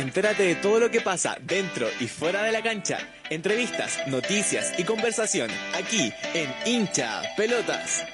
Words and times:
Entérate 0.00 0.44
de 0.44 0.54
todo 0.54 0.80
lo 0.80 0.90
que 0.90 1.02
pasa 1.02 1.36
dentro 1.42 1.86
y 2.00 2.06
fuera 2.06 2.42
de 2.42 2.52
la 2.52 2.62
cancha. 2.62 2.96
Entrevistas, 3.28 3.98
noticias 4.06 4.72
y 4.78 4.84
conversación 4.84 5.50
aquí 5.74 6.10
en 6.32 6.50
Hincha 6.64 7.20
Pelotas. 7.36 8.06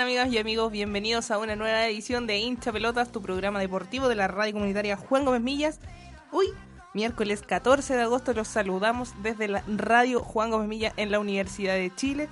Amigas 0.00 0.30
y 0.30 0.38
amigos? 0.38 0.70
Bienvenidos 0.70 1.30
a 1.32 1.38
una 1.38 1.56
nueva 1.56 1.86
edición 1.86 2.28
de 2.28 2.38
Hincha 2.38 2.72
Pelotas, 2.72 3.10
tu 3.10 3.20
programa 3.20 3.58
deportivo 3.58 4.08
de 4.08 4.14
la 4.14 4.28
radio 4.28 4.52
comunitaria 4.52 4.96
Juan 4.96 5.24
Gómez 5.24 5.40
Millas. 5.40 5.80
Hoy, 6.30 6.46
miércoles 6.94 7.42
14 7.42 7.96
de 7.96 8.02
agosto, 8.02 8.32
los 8.32 8.46
saludamos 8.46 9.12
desde 9.22 9.48
la 9.48 9.64
radio 9.66 10.20
Juan 10.20 10.50
Gómez 10.50 10.68
Millas 10.68 10.92
en 10.96 11.10
la 11.10 11.18
Universidad 11.18 11.74
de 11.74 11.92
Chile. 11.94 12.28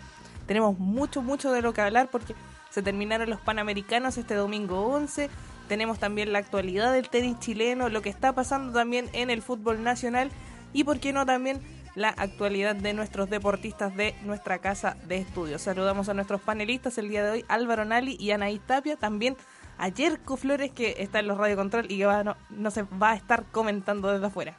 Tenemos 0.47 0.79
mucho, 0.79 1.23
mucho 1.23 1.51
de 1.51 1.61
lo 1.61 1.75
que 1.75 1.81
hablar 1.81 2.09
porque 2.09 2.37
se 2.71 2.83
terminaron 2.83 3.31
los 3.31 3.41
Panamericanos 3.41 4.17
este 4.17 4.35
domingo 4.35 4.83
11. 4.83 5.29
Tenemos 5.67 5.99
también 5.99 6.33
la 6.33 6.39
actualidad 6.39 6.93
del 6.93 7.09
tenis 7.09 7.41
chileno, 7.41 7.89
lo 7.89 8.01
que 8.01 8.11
está 8.11 8.33
pasando 8.33 8.73
también 8.73 9.11
en 9.13 9.29
el 9.29 9.43
fútbol 9.43 9.83
nacional 9.83 10.31
y, 10.73 10.85
por 10.85 11.01
qué 11.01 11.13
no, 11.13 11.27
también 11.27 11.61
la 11.97 12.11
actualidad 12.11 12.77
de 12.77 12.93
nuestros 12.93 13.29
deportistas 13.29 13.97
de 13.97 14.15
nuestra 14.23 14.59
casa 14.59 14.97
de 15.09 15.17
estudios. 15.17 15.63
Saludamos 15.63 16.09
a 16.09 16.15
nuestros 16.15 16.41
panelistas 16.43 16.99
el 16.99 17.09
día 17.09 17.25
de 17.25 17.31
hoy, 17.31 17.45
Álvaro 17.49 17.85
Nali 17.85 18.17
y 18.21 18.31
Anaí 18.31 18.61
Tapia, 18.61 18.97
también 18.97 19.37
a 19.79 19.89
Yerko 19.89 20.37
Flores 20.37 20.71
que 20.71 20.97
está 20.99 21.19
en 21.21 21.27
los 21.27 21.39
Radio 21.39 21.57
Control 21.57 21.87
y 21.91 21.99
que 21.99 22.07
va, 22.07 22.37
no, 22.51 22.71
se 22.71 22.83
va 22.83 23.13
a 23.13 23.15
estar 23.15 23.45
comentando 23.51 24.13
desde 24.13 24.27
afuera. 24.27 24.55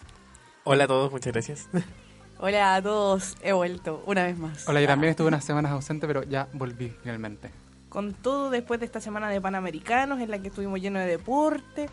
Hola 0.63 0.85
a 0.85 0.87
todos, 0.87 1.11
muchas 1.11 1.31
gracias. 1.31 1.69
Hola 2.39 2.75
a 2.75 2.81
todos, 2.81 3.37
he 3.41 3.53
vuelto 3.53 4.03
una 4.07 4.23
vez 4.23 4.37
más. 4.37 4.67
Hola, 4.67 4.81
yo 4.81 4.87
también 4.87 5.11
estuve 5.11 5.27
unas 5.27 5.45
semanas 5.45 5.71
ausente, 5.71 6.07
pero 6.07 6.23
ya 6.23 6.47
volví 6.53 6.93
finalmente. 7.01 7.51
Con 7.89 8.13
todo 8.13 8.49
después 8.49 8.79
de 8.79 8.85
esta 8.87 8.99
semana 8.99 9.29
de 9.29 9.39
Panamericanos 9.39 10.19
en 10.19 10.29
la 10.29 10.39
que 10.39 10.49
estuvimos 10.49 10.81
llenos 10.81 11.03
de 11.03 11.07
deporte, 11.07 11.87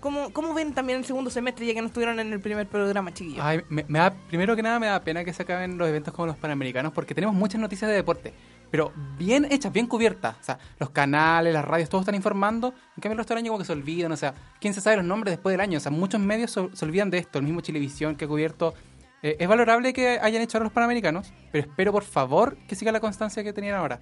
¿Cómo, 0.00 0.32
¿Cómo 0.32 0.54
ven 0.54 0.74
también 0.74 1.00
el 1.00 1.04
segundo 1.04 1.28
semestre 1.28 1.66
ya 1.66 1.74
que 1.74 1.80
no 1.80 1.88
estuvieron 1.88 2.20
en 2.20 2.32
el 2.32 2.40
primer 2.40 2.68
programa, 2.68 3.12
chiquillos? 3.12 3.44
Ay, 3.44 3.62
me, 3.68 3.82
da, 3.88 4.14
primero 4.28 4.54
que 4.54 4.62
nada 4.62 4.78
me 4.78 4.86
da 4.86 5.00
pena 5.00 5.24
que 5.24 5.32
se 5.32 5.42
acaben 5.42 5.76
los 5.76 5.88
eventos 5.88 6.14
como 6.14 6.26
los 6.26 6.36
Panamericanos 6.36 6.92
porque 6.92 7.14
tenemos 7.14 7.34
muchas 7.34 7.60
noticias 7.60 7.90
de 7.90 7.96
deporte, 7.96 8.32
pero 8.70 8.92
bien 9.18 9.46
hechas, 9.50 9.72
bien 9.72 9.86
cubiertas. 9.86 10.36
O 10.40 10.44
sea, 10.44 10.58
los 10.78 10.90
canales, 10.90 11.52
las 11.52 11.64
radios, 11.64 11.88
todos 11.88 12.02
están 12.02 12.14
informando. 12.14 12.74
En 12.96 13.02
cambio, 13.02 13.12
el 13.12 13.18
resto 13.18 13.34
del 13.34 13.38
año 13.42 13.50
como 13.50 13.58
que 13.58 13.64
se 13.64 13.72
olvidan. 13.72 14.12
O 14.12 14.16
sea, 14.16 14.34
¿quién 14.60 14.72
se 14.72 14.80
sabe 14.80 14.96
los 14.96 15.04
nombres 15.04 15.32
después 15.32 15.52
del 15.52 15.60
año? 15.60 15.78
O 15.78 15.80
sea, 15.80 15.90
muchos 15.90 16.20
medios 16.20 16.52
se, 16.52 16.84
olvidan 16.84 17.10
de 17.10 17.18
esto. 17.18 17.38
El 17.38 17.44
mismo 17.44 17.62
Televisión 17.62 18.16
que 18.16 18.26
ha 18.26 18.28
cubierto... 18.28 18.74
Eh, 19.20 19.36
es 19.40 19.48
valorable 19.48 19.92
que 19.92 20.20
hayan 20.22 20.42
hecho 20.42 20.58
ahora 20.58 20.66
los 20.66 20.72
Panamericanos, 20.72 21.32
pero 21.50 21.66
espero 21.68 21.90
por 21.90 22.04
favor 22.04 22.56
que 22.68 22.76
siga 22.76 22.92
la 22.92 23.00
constancia 23.00 23.42
que 23.42 23.52
tenían 23.52 23.74
ahora. 23.74 24.00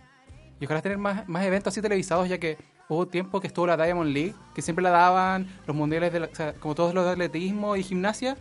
Y 0.61 0.67
ojalá 0.67 0.83
tener 0.83 0.99
más, 0.99 1.27
más 1.27 1.43
eventos 1.47 1.73
así 1.73 1.81
televisados, 1.81 2.29
ya 2.29 2.37
que 2.37 2.59
hubo 2.89 3.07
tiempo 3.07 3.41
que 3.41 3.47
estuvo 3.47 3.67
la 3.67 3.77
Diamond 3.77 4.13
League, 4.13 4.35
que 4.55 4.63
siempre 4.63 4.83
la 4.83 4.91
daban 4.91 5.47
los 5.67 5.77
mundiales, 5.77 6.13
de 6.13 6.55
como 6.61 6.75
todos 6.75 6.95
los 6.95 7.05
de 7.05 7.13
atletismo 7.13 7.77
y 7.77 7.83
gimnasia, 7.83 8.37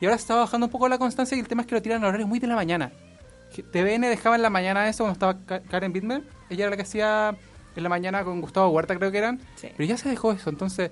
y 0.00 0.04
ahora 0.04 0.18
se 0.18 0.22
está 0.22 0.34
bajando 0.34 0.66
un 0.66 0.72
poco 0.72 0.88
la 0.88 0.98
constancia 0.98 1.36
y 1.36 1.40
el 1.40 1.48
tema 1.48 1.62
es 1.62 1.68
que 1.68 1.74
lo 1.74 1.82
tiran 1.82 2.04
a 2.04 2.08
horarios 2.08 2.28
muy 2.28 2.38
de 2.38 2.46
la 2.46 2.54
mañana. 2.54 2.92
TVN 3.72 4.02
dejaba 4.02 4.36
en 4.36 4.42
la 4.42 4.50
mañana 4.50 4.88
eso 4.88 5.04
cuando 5.04 5.30
estaba 5.30 5.62
Karen 5.62 5.92
Bittmer, 5.92 6.22
ella 6.50 6.64
era 6.64 6.70
la 6.70 6.76
que 6.76 6.82
hacía 6.82 7.36
en 7.74 7.82
la 7.82 7.88
mañana 7.88 8.24
con 8.24 8.40
Gustavo 8.40 8.68
Huerta 8.68 8.96
creo 8.96 9.10
que 9.10 9.18
eran, 9.18 9.40
pero 9.60 9.84
ya 9.84 9.96
se 9.96 10.08
dejó 10.08 10.32
eso, 10.32 10.50
entonces 10.50 10.90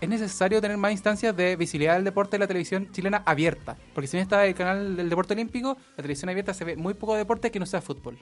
es 0.00 0.08
necesario 0.08 0.60
tener 0.60 0.76
más 0.76 0.92
instancias 0.92 1.34
de 1.36 1.56
visibilidad 1.56 1.94
del 1.94 2.04
deporte 2.04 2.32
de 2.32 2.40
la 2.40 2.46
televisión 2.46 2.90
chilena 2.92 3.22
abierta, 3.26 3.76
porque 3.94 4.06
si 4.06 4.16
bien 4.16 4.22
está 4.22 4.46
el 4.46 4.54
canal 4.54 4.96
del 4.96 5.08
deporte 5.08 5.34
olímpico, 5.34 5.76
la 5.90 5.96
televisión 5.96 6.28
abierta 6.28 6.54
se 6.54 6.64
ve 6.64 6.76
muy 6.76 6.94
poco 6.94 7.16
deporte 7.16 7.50
que 7.50 7.58
no 7.58 7.66
sea 7.66 7.80
fútbol. 7.80 8.18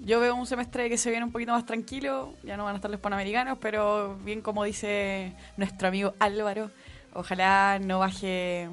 Yo 0.00 0.20
veo 0.20 0.34
un 0.34 0.46
semestre 0.46 0.88
que 0.88 0.96
se 0.96 1.10
viene 1.10 1.24
un 1.24 1.32
poquito 1.32 1.52
más 1.52 1.66
tranquilo, 1.66 2.34
ya 2.42 2.56
no 2.56 2.64
van 2.64 2.74
a 2.74 2.76
estar 2.76 2.90
los 2.90 3.00
panamericanos, 3.00 3.58
pero 3.60 4.16
bien 4.24 4.40
como 4.40 4.64
dice 4.64 5.34
nuestro 5.56 5.88
amigo 5.88 6.14
Álvaro, 6.18 6.70
ojalá 7.12 7.78
no 7.78 7.98
baje 7.98 8.68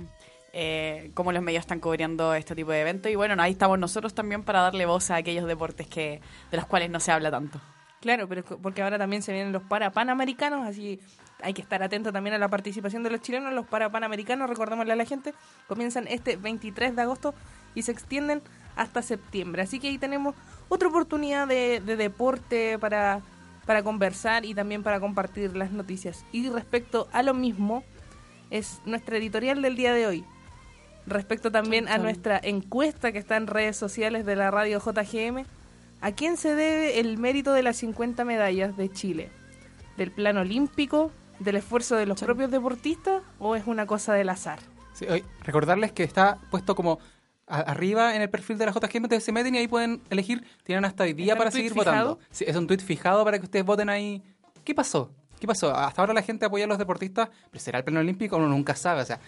eh, 0.54 1.12
como 1.14 1.34
los 1.34 1.44
medios 1.44 1.62
están 1.62 1.82
cubriendo 1.82 2.34
este 2.34 2.56
tipo 2.56 2.72
de 2.72 2.82
eventos. 2.82 3.12
Y 3.12 3.16
bueno, 3.16 3.36
ahí 3.42 3.52
estamos 3.52 3.78
nosotros 3.78 4.14
también 4.14 4.44
para 4.44 4.62
darle 4.62 4.86
voz 4.86 5.12
a 5.12 5.18
aquellos 5.18 5.46
deportes 5.48 5.88
que 5.88 6.22
de 6.52 6.58
los 6.58 6.66
cuales 6.66 6.90
no 6.90 7.02
se 7.02 7.12
habla 7.12 7.30
tanto. 7.30 7.60
Claro, 8.00 8.30
pero 8.30 8.44
porque 8.44 8.82
ahora 8.82 8.98
también 8.98 9.22
se 9.22 9.34
vienen 9.34 9.52
los 9.52 9.64
para 9.64 9.92
panamericanos, 9.92 10.66
así 10.66 11.02
hay 11.42 11.54
que 11.54 11.62
estar 11.62 11.82
atento 11.84 12.14
también 12.14 12.36
a 12.36 12.38
la 12.38 12.48
participación 12.48 13.04
de 13.04 13.10
los 13.10 13.20
chilenos. 13.20 13.52
Los 13.52 13.66
para 13.66 13.92
panamericanos, 13.92 14.50
recordémosle 14.50 14.94
a 14.94 14.96
la 14.96 15.06
gente, 15.06 15.34
comienzan 15.68 16.08
este 16.08 16.38
23 16.38 16.96
de 16.96 17.02
agosto 17.02 17.34
y 17.74 17.82
se 17.82 17.92
extienden 17.92 18.42
hasta 18.76 19.02
septiembre. 19.02 19.64
Así 19.64 19.80
que 19.80 19.90
ahí 19.90 19.98
tenemos 19.98 20.36
otra 20.70 20.90
oportunidad 20.90 21.48
de, 21.48 21.80
deporte 21.80 22.78
para, 22.80 23.22
para 23.66 23.84
conversar 23.84 24.46
y 24.46 24.54
también 24.54 24.84
para 24.84 25.00
compartir 25.00 25.56
las 25.56 25.72
noticias. 25.72 26.26
Y 26.32 26.50
respecto 26.50 27.08
a 27.12 27.24
lo 27.24 27.34
mismo, 27.34 27.84
es 28.50 28.82
nuestra 28.86 29.18
editorial 29.18 29.62
del 29.62 29.76
día 29.76 29.94
de 29.94 30.08
hoy. 30.08 30.26
Respecto 31.08 31.52
también 31.52 31.88
a 31.88 31.98
nuestra 31.98 32.40
encuesta 32.42 33.12
que 33.12 33.20
está 33.20 33.38
en 33.38 33.48
redes 33.48 33.78
sociales 33.78 34.26
de 34.26 34.36
la 34.36 34.50
radio 34.50 34.80
JGM, 34.80 35.46
¿a 36.02 36.12
quién 36.14 36.36
se 36.36 36.56
debe 36.56 37.00
el 37.00 37.18
mérito 37.18 37.54
de 37.54 37.62
las 37.62 37.78
50 37.78 38.26
medallas 38.26 38.76
de 38.76 38.92
Chile? 38.92 39.30
¿Del 39.98 40.12
plano 40.12 40.42
olímpico? 40.42 41.12
¿Del 41.40 41.58
esfuerzo 41.58 41.96
de 41.96 42.08
los 42.08 42.22
propios 42.22 42.50
deportistas? 42.50 43.22
¿O 43.38 43.56
es 43.56 43.68
una 43.68 43.86
cosa 43.86 44.14
del 44.14 44.30
azar? 44.30 44.60
Sí, 44.94 45.06
recordarles 45.44 45.92
que 45.92 46.04
está 46.04 46.38
puesto 46.50 46.74
como 46.74 47.00
arriba 47.48 48.16
en 48.16 48.22
el 48.22 48.30
perfil 48.30 48.58
de 48.58 48.66
la 48.66 48.72
JGM, 48.72 49.04
ustedes 49.04 49.24
se 49.24 49.32
meten 49.32 49.56
y 49.56 49.60
ahí 49.60 49.68
pueden 49.68 50.02
elegir, 50.10 50.46
tienen 50.64 50.86
hasta 50.86 51.04
hoy 51.04 51.14
día 51.14 51.36
para 51.36 51.52
seguir 51.52 51.74
votando. 51.74 52.20
es 52.32 52.56
un 52.56 52.68
tweet 52.68 52.80
fijado 52.80 53.24
para 53.24 53.40
que 53.40 53.46
ustedes 53.46 53.66
voten 53.66 53.90
ahí. 53.90 54.24
¿Qué 54.64 54.74
pasó? 54.74 55.12
¿Qué 55.40 55.48
pasó? 55.48 55.76
Hasta 55.76 56.02
ahora 56.02 56.14
la 56.14 56.22
gente 56.22 56.46
apoya 56.46 56.66
a 56.66 56.68
los 56.68 56.78
deportistas, 56.78 57.30
pero 57.52 57.64
¿será 57.64 57.80
el 57.80 57.84
pleno 57.84 58.00
olímpico? 58.00 58.38
Uno 58.38 58.48
nunca 58.48 58.76
sabe. 58.76 59.02
O 59.02 59.06
sea, 59.06 59.20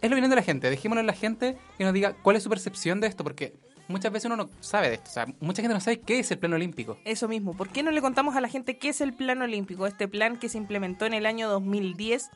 es 0.00 0.10
lo 0.10 0.16
bien 0.16 0.28
de 0.28 0.36
la 0.36 0.42
gente. 0.42 0.70
Dejémoslo 0.70 1.00
en 1.00 1.06
la 1.06 1.14
gente 1.14 1.56
que 1.78 1.84
nos 1.84 1.92
diga 1.92 2.14
cuál 2.22 2.36
es 2.36 2.42
su 2.42 2.50
percepción 2.50 3.00
de 3.00 3.08
esto, 3.08 3.24
porque 3.24 3.54
muchas 3.88 4.12
veces 4.12 4.26
uno 4.26 4.36
no 4.36 4.50
sabe 4.60 4.88
de 4.88 4.94
esto. 4.94 5.10
O 5.10 5.12
sea, 5.12 5.26
mucha 5.40 5.62
gente 5.62 5.74
no 5.74 5.80
sabe 5.80 6.00
qué 6.00 6.18
es 6.18 6.30
el 6.30 6.38
plano 6.38 6.56
olímpico. 6.56 6.98
Eso 7.04 7.26
mismo. 7.26 7.54
¿Por 7.54 7.68
qué 7.70 7.82
no 7.82 7.90
le 7.90 8.00
contamos 8.00 8.36
a 8.36 8.40
la 8.40 8.48
gente 8.48 8.76
qué 8.76 8.90
es 8.90 9.00
el 9.00 9.14
plano 9.14 9.44
olímpico? 9.44 9.86
Este 9.86 10.08
plan 10.08 10.38
que 10.38 10.48
se 10.48 10.58
implementó 10.58 11.06
en 11.06 11.14
el 11.14 11.26
año 11.26 11.48
2010 11.48 12.30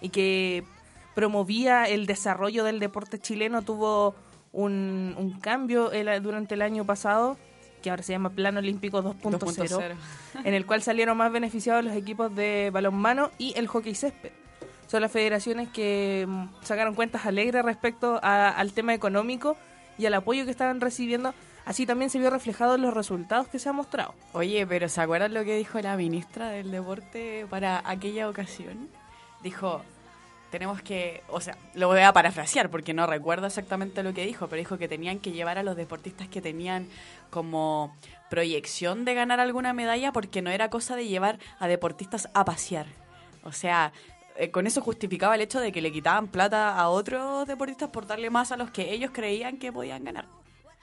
y 0.00 0.08
que 0.10 0.64
promovía 1.14 1.84
el 1.84 2.06
desarrollo 2.06 2.64
del 2.64 2.80
deporte 2.80 3.18
chileno 3.18 3.62
tuvo 3.62 4.14
un, 4.52 5.14
un 5.18 5.40
cambio 5.40 5.90
durante 6.20 6.54
el 6.54 6.62
año 6.62 6.84
pasado 6.84 7.36
que 7.82 7.90
ahora 7.90 8.02
se 8.02 8.12
llama 8.12 8.30
Plan 8.30 8.56
Olímpico 8.56 9.02
2.0, 9.02 9.94
en 10.44 10.54
el 10.54 10.64
cual 10.64 10.82
salieron 10.82 11.16
más 11.16 11.30
beneficiados 11.30 11.84
los 11.84 11.94
equipos 11.94 12.34
de 12.34 12.70
balonmano 12.72 13.30
y 13.38 13.52
el 13.58 13.66
hockey 13.66 13.94
césped. 13.94 14.30
Son 14.86 15.02
las 15.02 15.10
federaciones 15.10 15.68
que 15.68 16.24
mm, 16.26 16.48
sacaron 16.62 16.94
cuentas 16.94 17.26
alegres 17.26 17.64
respecto 17.64 18.20
al 18.22 18.72
tema 18.72 18.94
económico 18.94 19.56
y 19.98 20.06
al 20.06 20.14
apoyo 20.14 20.44
que 20.44 20.50
estaban 20.50 20.80
recibiendo. 20.80 21.34
Así 21.64 21.86
también 21.86 22.10
se 22.10 22.18
vio 22.18 22.30
reflejado 22.30 22.74
en 22.74 22.82
los 22.82 22.94
resultados 22.94 23.48
que 23.48 23.58
se 23.58 23.68
han 23.68 23.76
mostrado. 23.76 24.14
Oye, 24.32 24.66
pero 24.66 24.88
¿se 24.88 25.00
acuerdan 25.00 25.32
lo 25.34 25.44
que 25.44 25.56
dijo 25.56 25.80
la 25.80 25.96
ministra 25.96 26.48
del 26.48 26.70
Deporte 26.70 27.46
para 27.48 27.82
aquella 27.88 28.28
ocasión? 28.28 28.88
Dijo, 29.42 29.82
tenemos 30.52 30.82
que, 30.82 31.22
o 31.28 31.40
sea, 31.40 31.56
lo 31.72 31.88
voy 31.88 32.00
a 32.00 32.12
parafrasear 32.12 32.68
porque 32.68 32.92
no 32.92 33.06
recuerdo 33.06 33.46
exactamente 33.46 34.02
lo 34.02 34.12
que 34.12 34.26
dijo, 34.26 34.48
pero 34.48 34.58
dijo 34.60 34.76
que 34.76 34.86
tenían 34.86 35.18
que 35.18 35.32
llevar 35.32 35.56
a 35.56 35.62
los 35.62 35.76
deportistas 35.76 36.28
que 36.28 36.42
tenían 36.42 36.88
como 37.30 37.96
proyección 38.28 39.06
de 39.06 39.14
ganar 39.14 39.40
alguna 39.40 39.72
medalla 39.72 40.12
porque 40.12 40.42
no 40.42 40.50
era 40.50 40.68
cosa 40.68 40.94
de 40.94 41.08
llevar 41.08 41.38
a 41.58 41.68
deportistas 41.68 42.28
a 42.34 42.44
pasear. 42.44 42.84
O 43.44 43.52
sea, 43.52 43.94
eh, 44.36 44.50
con 44.50 44.66
eso 44.66 44.82
justificaba 44.82 45.36
el 45.36 45.40
hecho 45.40 45.58
de 45.58 45.72
que 45.72 45.80
le 45.80 45.90
quitaban 45.90 46.28
plata 46.28 46.76
a 46.76 46.90
otros 46.90 47.48
deportistas 47.48 47.88
por 47.88 48.06
darle 48.06 48.28
más 48.28 48.52
a 48.52 48.58
los 48.58 48.70
que 48.70 48.92
ellos 48.92 49.10
creían 49.10 49.56
que 49.56 49.72
podían 49.72 50.04
ganar. 50.04 50.26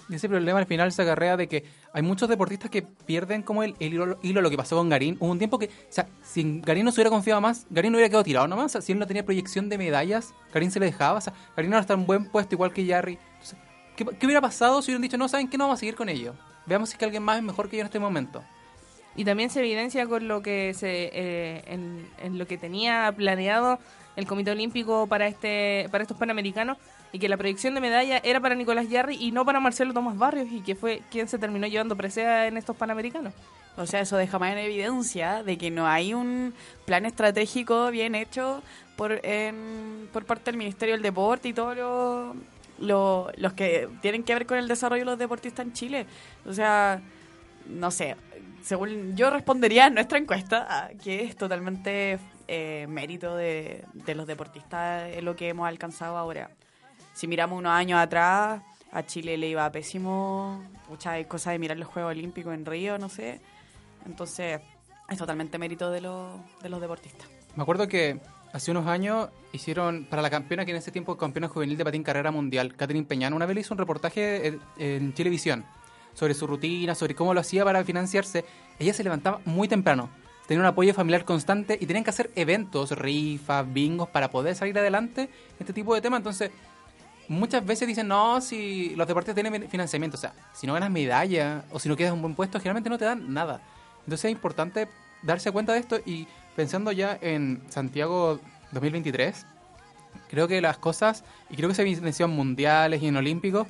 Ese 0.09 0.27
problema 0.27 0.59
al 0.59 0.65
final 0.65 0.91
se 0.91 1.01
agarrea 1.03 1.37
de 1.37 1.47
que 1.47 1.65
hay 1.93 2.01
muchos 2.01 2.27
deportistas 2.29 2.71
que 2.71 2.81
pierden 2.81 3.43
como 3.43 3.63
el, 3.63 3.75
hilo, 3.79 4.17
hilo, 4.23 4.41
lo 4.41 4.49
que 4.49 4.57
pasó 4.57 4.75
con 4.75 4.89
Garín. 4.89 5.17
Hubo 5.19 5.31
un 5.31 5.37
tiempo 5.37 5.59
que, 5.59 5.65
o 5.65 5.91
sea, 5.91 6.07
si 6.23 6.61
Garín 6.61 6.85
no 6.85 6.91
se 6.91 6.95
hubiera 6.95 7.11
confiado 7.11 7.41
más, 7.41 7.67
Garín 7.69 7.91
no 7.91 7.97
hubiera 7.97 8.09
quedado 8.09 8.23
tirado 8.23 8.47
nomás. 8.47 8.77
si 8.81 8.91
él 8.91 8.99
no 8.99 9.05
tenía 9.05 9.23
proyección 9.23 9.69
de 9.69 9.77
medallas, 9.77 10.33
Garín 10.53 10.71
se 10.71 10.79
le 10.79 10.87
dejaba. 10.87 11.19
O 11.19 11.21
sea, 11.21 11.33
Garín 11.55 11.73
ahora 11.73 11.81
está 11.81 11.93
en 11.93 12.05
buen 12.05 12.25
puesto 12.25 12.55
igual 12.55 12.73
que 12.73 12.87
Jarry. 12.87 13.19
¿qué, 13.95 14.25
hubiera 14.25 14.41
pasado 14.41 14.81
si 14.81 14.91
hubieran 14.91 15.01
dicho, 15.01 15.17
no, 15.17 15.27
¿saben 15.27 15.47
qué? 15.47 15.57
No 15.57 15.65
vamos 15.65 15.79
a 15.79 15.81
seguir 15.81 15.95
con 15.95 16.09
ello. 16.09 16.33
Veamos 16.65 16.89
si 16.89 16.97
que 16.97 17.05
alguien 17.05 17.23
más 17.23 17.37
es 17.37 17.43
mejor 17.43 17.69
que 17.69 17.77
yo 17.77 17.81
en 17.81 17.87
este 17.87 17.99
momento. 17.99 18.43
Y 19.15 19.25
también 19.25 19.49
se 19.49 19.59
evidencia 19.59 20.07
con 20.07 20.27
lo 20.27 20.41
que 20.41 20.73
se 20.73 21.09
eh, 21.11 21.63
en, 21.67 22.37
lo 22.37 22.47
que 22.47 22.57
tenía 22.57 23.11
planeado 23.15 23.79
el 24.15 24.27
Comité 24.27 24.51
Olímpico 24.51 25.07
para 25.07 25.27
este 25.27 25.87
para 25.91 26.03
estos 26.03 26.17
panamericanos 26.17 26.77
y 27.11 27.19
que 27.19 27.29
la 27.29 27.37
proyección 27.37 27.73
de 27.73 27.81
medalla 27.81 28.19
era 28.23 28.39
para 28.39 28.55
Nicolás 28.55 28.87
Yarri 28.89 29.15
y 29.19 29.31
no 29.31 29.45
para 29.45 29.59
Marcelo 29.59 29.93
Tomás 29.93 30.17
Barrios 30.17 30.47
y 30.51 30.61
que 30.61 30.75
fue 30.75 31.01
quien 31.09 31.27
se 31.27 31.39
terminó 31.39 31.67
llevando 31.67 31.95
presea 31.95 32.47
en 32.47 32.57
estos 32.57 32.75
Panamericanos. 32.75 33.33
O 33.77 33.85
sea, 33.85 34.01
eso 34.01 34.17
deja 34.17 34.37
más 34.39 34.51
en 34.51 34.57
evidencia 34.59 35.41
de 35.43 35.57
que 35.57 35.71
no 35.71 35.87
hay 35.87 36.13
un 36.13 36.53
plan 36.85 37.05
estratégico 37.05 37.89
bien 37.91 38.13
hecho 38.13 38.61
por, 38.97 39.19
en- 39.25 40.09
por 40.11 40.25
parte 40.25 40.45
del 40.51 40.57
Ministerio 40.57 40.95
del 40.95 41.01
Deporte 41.01 41.47
y 41.49 41.53
todos 41.53 41.77
los 41.77 42.35
lo- 42.79 43.29
los 43.37 43.53
que 43.53 43.89
tienen 44.01 44.23
que 44.23 44.33
ver 44.33 44.45
con 44.45 44.57
el 44.57 44.67
desarrollo 44.67 45.01
de 45.01 45.05
los 45.11 45.19
deportistas 45.19 45.65
en 45.65 45.73
Chile. 45.73 46.05
O 46.45 46.53
sea, 46.53 47.01
no 47.67 47.91
sé, 47.91 48.15
según 48.63 49.15
yo 49.17 49.29
respondería 49.29 49.85
a 49.85 49.89
nuestra 49.89 50.17
encuesta, 50.17 50.89
que 51.03 51.23
es 51.23 51.35
totalmente 51.35 52.19
eh, 52.47 52.85
mérito 52.89 53.35
de, 53.35 53.83
de 53.93 54.15
los 54.15 54.27
deportistas 54.27 55.09
lo 55.23 55.35
que 55.35 55.49
hemos 55.49 55.67
alcanzado 55.67 56.17
ahora. 56.17 56.49
Si 57.19 57.27
miramos 57.27 57.59
unos 57.59 57.73
años 57.73 57.99
atrás, 57.99 58.61
a 58.93 59.05
Chile 59.05 59.37
le 59.37 59.49
iba 59.49 59.69
pésimo, 59.73 60.63
muchas 60.87 61.25
cosas 61.25 61.51
de 61.51 61.59
mirar 61.59 61.75
los 61.75 61.89
Juegos 61.89 62.11
Olímpicos 62.11 62.53
en 62.53 62.65
Río, 62.65 62.97
no 62.97 63.09
sé. 63.09 63.41
Entonces, 64.05 64.61
es 65.09 65.17
totalmente 65.17 65.57
mérito 65.57 65.91
de, 65.91 65.99
los 65.99 66.39
de 66.63 66.69
los 66.69 66.79
deportistas. 66.79 67.27
Me 67.57 67.63
acuerdo 67.63 67.89
que 67.89 68.21
hace 68.53 68.71
unos 68.71 68.87
años 68.87 69.27
hicieron, 69.51 70.05
para 70.09 70.21
la 70.21 70.29
campeona 70.29 70.63
que 70.63 70.71
en 70.71 70.77
ese 70.77 70.93
tiempo 70.93 71.17
campeona 71.17 71.49
juvenil 71.49 71.77
de 71.77 71.83
patín 71.83 72.03
carrera 72.03 72.31
mundial, 72.31 72.73
Catherine 72.77 73.05
Peñano, 73.05 73.35
una 73.35 73.45
vez 73.45 73.55
le 73.55 73.61
hizo 73.61 73.73
un 73.73 73.79
reportaje 73.79 74.47
en, 74.47 74.61
en 74.77 75.11
televisión 75.11 75.65
sobre 76.13 76.33
su 76.33 76.47
rutina, 76.47 76.95
sobre 76.95 77.15
cómo 77.15 77.33
lo 77.33 77.41
hacía 77.41 77.65
para 77.65 77.83
financiarse. 77.83 78.45
Ella 78.79 78.93
se 78.93 79.03
levantaba 79.03 79.41
muy 79.43 79.67
temprano, 79.67 80.09
tenía 80.47 80.61
un 80.61 80.67
apoyo 80.67 80.93
familiar 80.93 81.25
constante 81.25 81.77
y 81.81 81.85
tenían 81.85 82.05
que 82.05 82.11
hacer 82.11 82.31
eventos, 82.35 82.97
rifas, 82.97 83.73
bingos 83.73 84.07
para 84.07 84.31
poder 84.31 84.55
salir 84.55 84.79
adelante 84.79 85.27
este 85.59 85.73
tipo 85.73 85.93
de 85.93 85.99
temas. 85.99 86.19
Entonces, 86.19 86.51
muchas 87.29 87.65
veces 87.65 87.87
dicen, 87.87 88.07
no, 88.07 88.41
si 88.41 88.95
los 88.95 89.07
deportes 89.07 89.33
tienen 89.35 89.69
financiamiento, 89.69 90.17
o 90.17 90.19
sea, 90.19 90.33
si 90.53 90.67
no 90.67 90.73
ganas 90.73 90.91
medalla 90.91 91.63
o 91.71 91.79
si 91.79 91.87
no 91.87 91.95
quedas 91.95 92.09
en 92.09 92.15
un 92.15 92.21
buen 92.23 92.35
puesto, 92.35 92.59
generalmente 92.59 92.89
no 92.89 92.97
te 92.97 93.05
dan 93.05 93.33
nada. 93.33 93.61
Entonces 93.99 94.25
es 94.25 94.31
importante 94.31 94.87
darse 95.21 95.51
cuenta 95.51 95.73
de 95.73 95.79
esto 95.79 95.99
y 96.05 96.27
pensando 96.55 96.91
ya 96.91 97.17
en 97.21 97.61
Santiago 97.69 98.39
2023, 98.71 99.45
creo 100.29 100.47
que 100.47 100.61
las 100.61 100.77
cosas, 100.77 101.23
y 101.49 101.55
creo 101.55 101.69
que 101.69 101.75
se 101.75 101.83
mencionan 102.01 102.35
mundiales 102.35 103.01
y 103.01 103.07
en 103.07 103.17
olímpicos, 103.17 103.67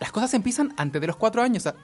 las 0.00 0.10
cosas 0.10 0.34
empiezan 0.34 0.74
antes 0.76 1.00
de 1.00 1.06
los 1.06 1.16
cuatro 1.16 1.42
años. 1.42 1.66
O 1.66 1.70
sea, 1.70 1.74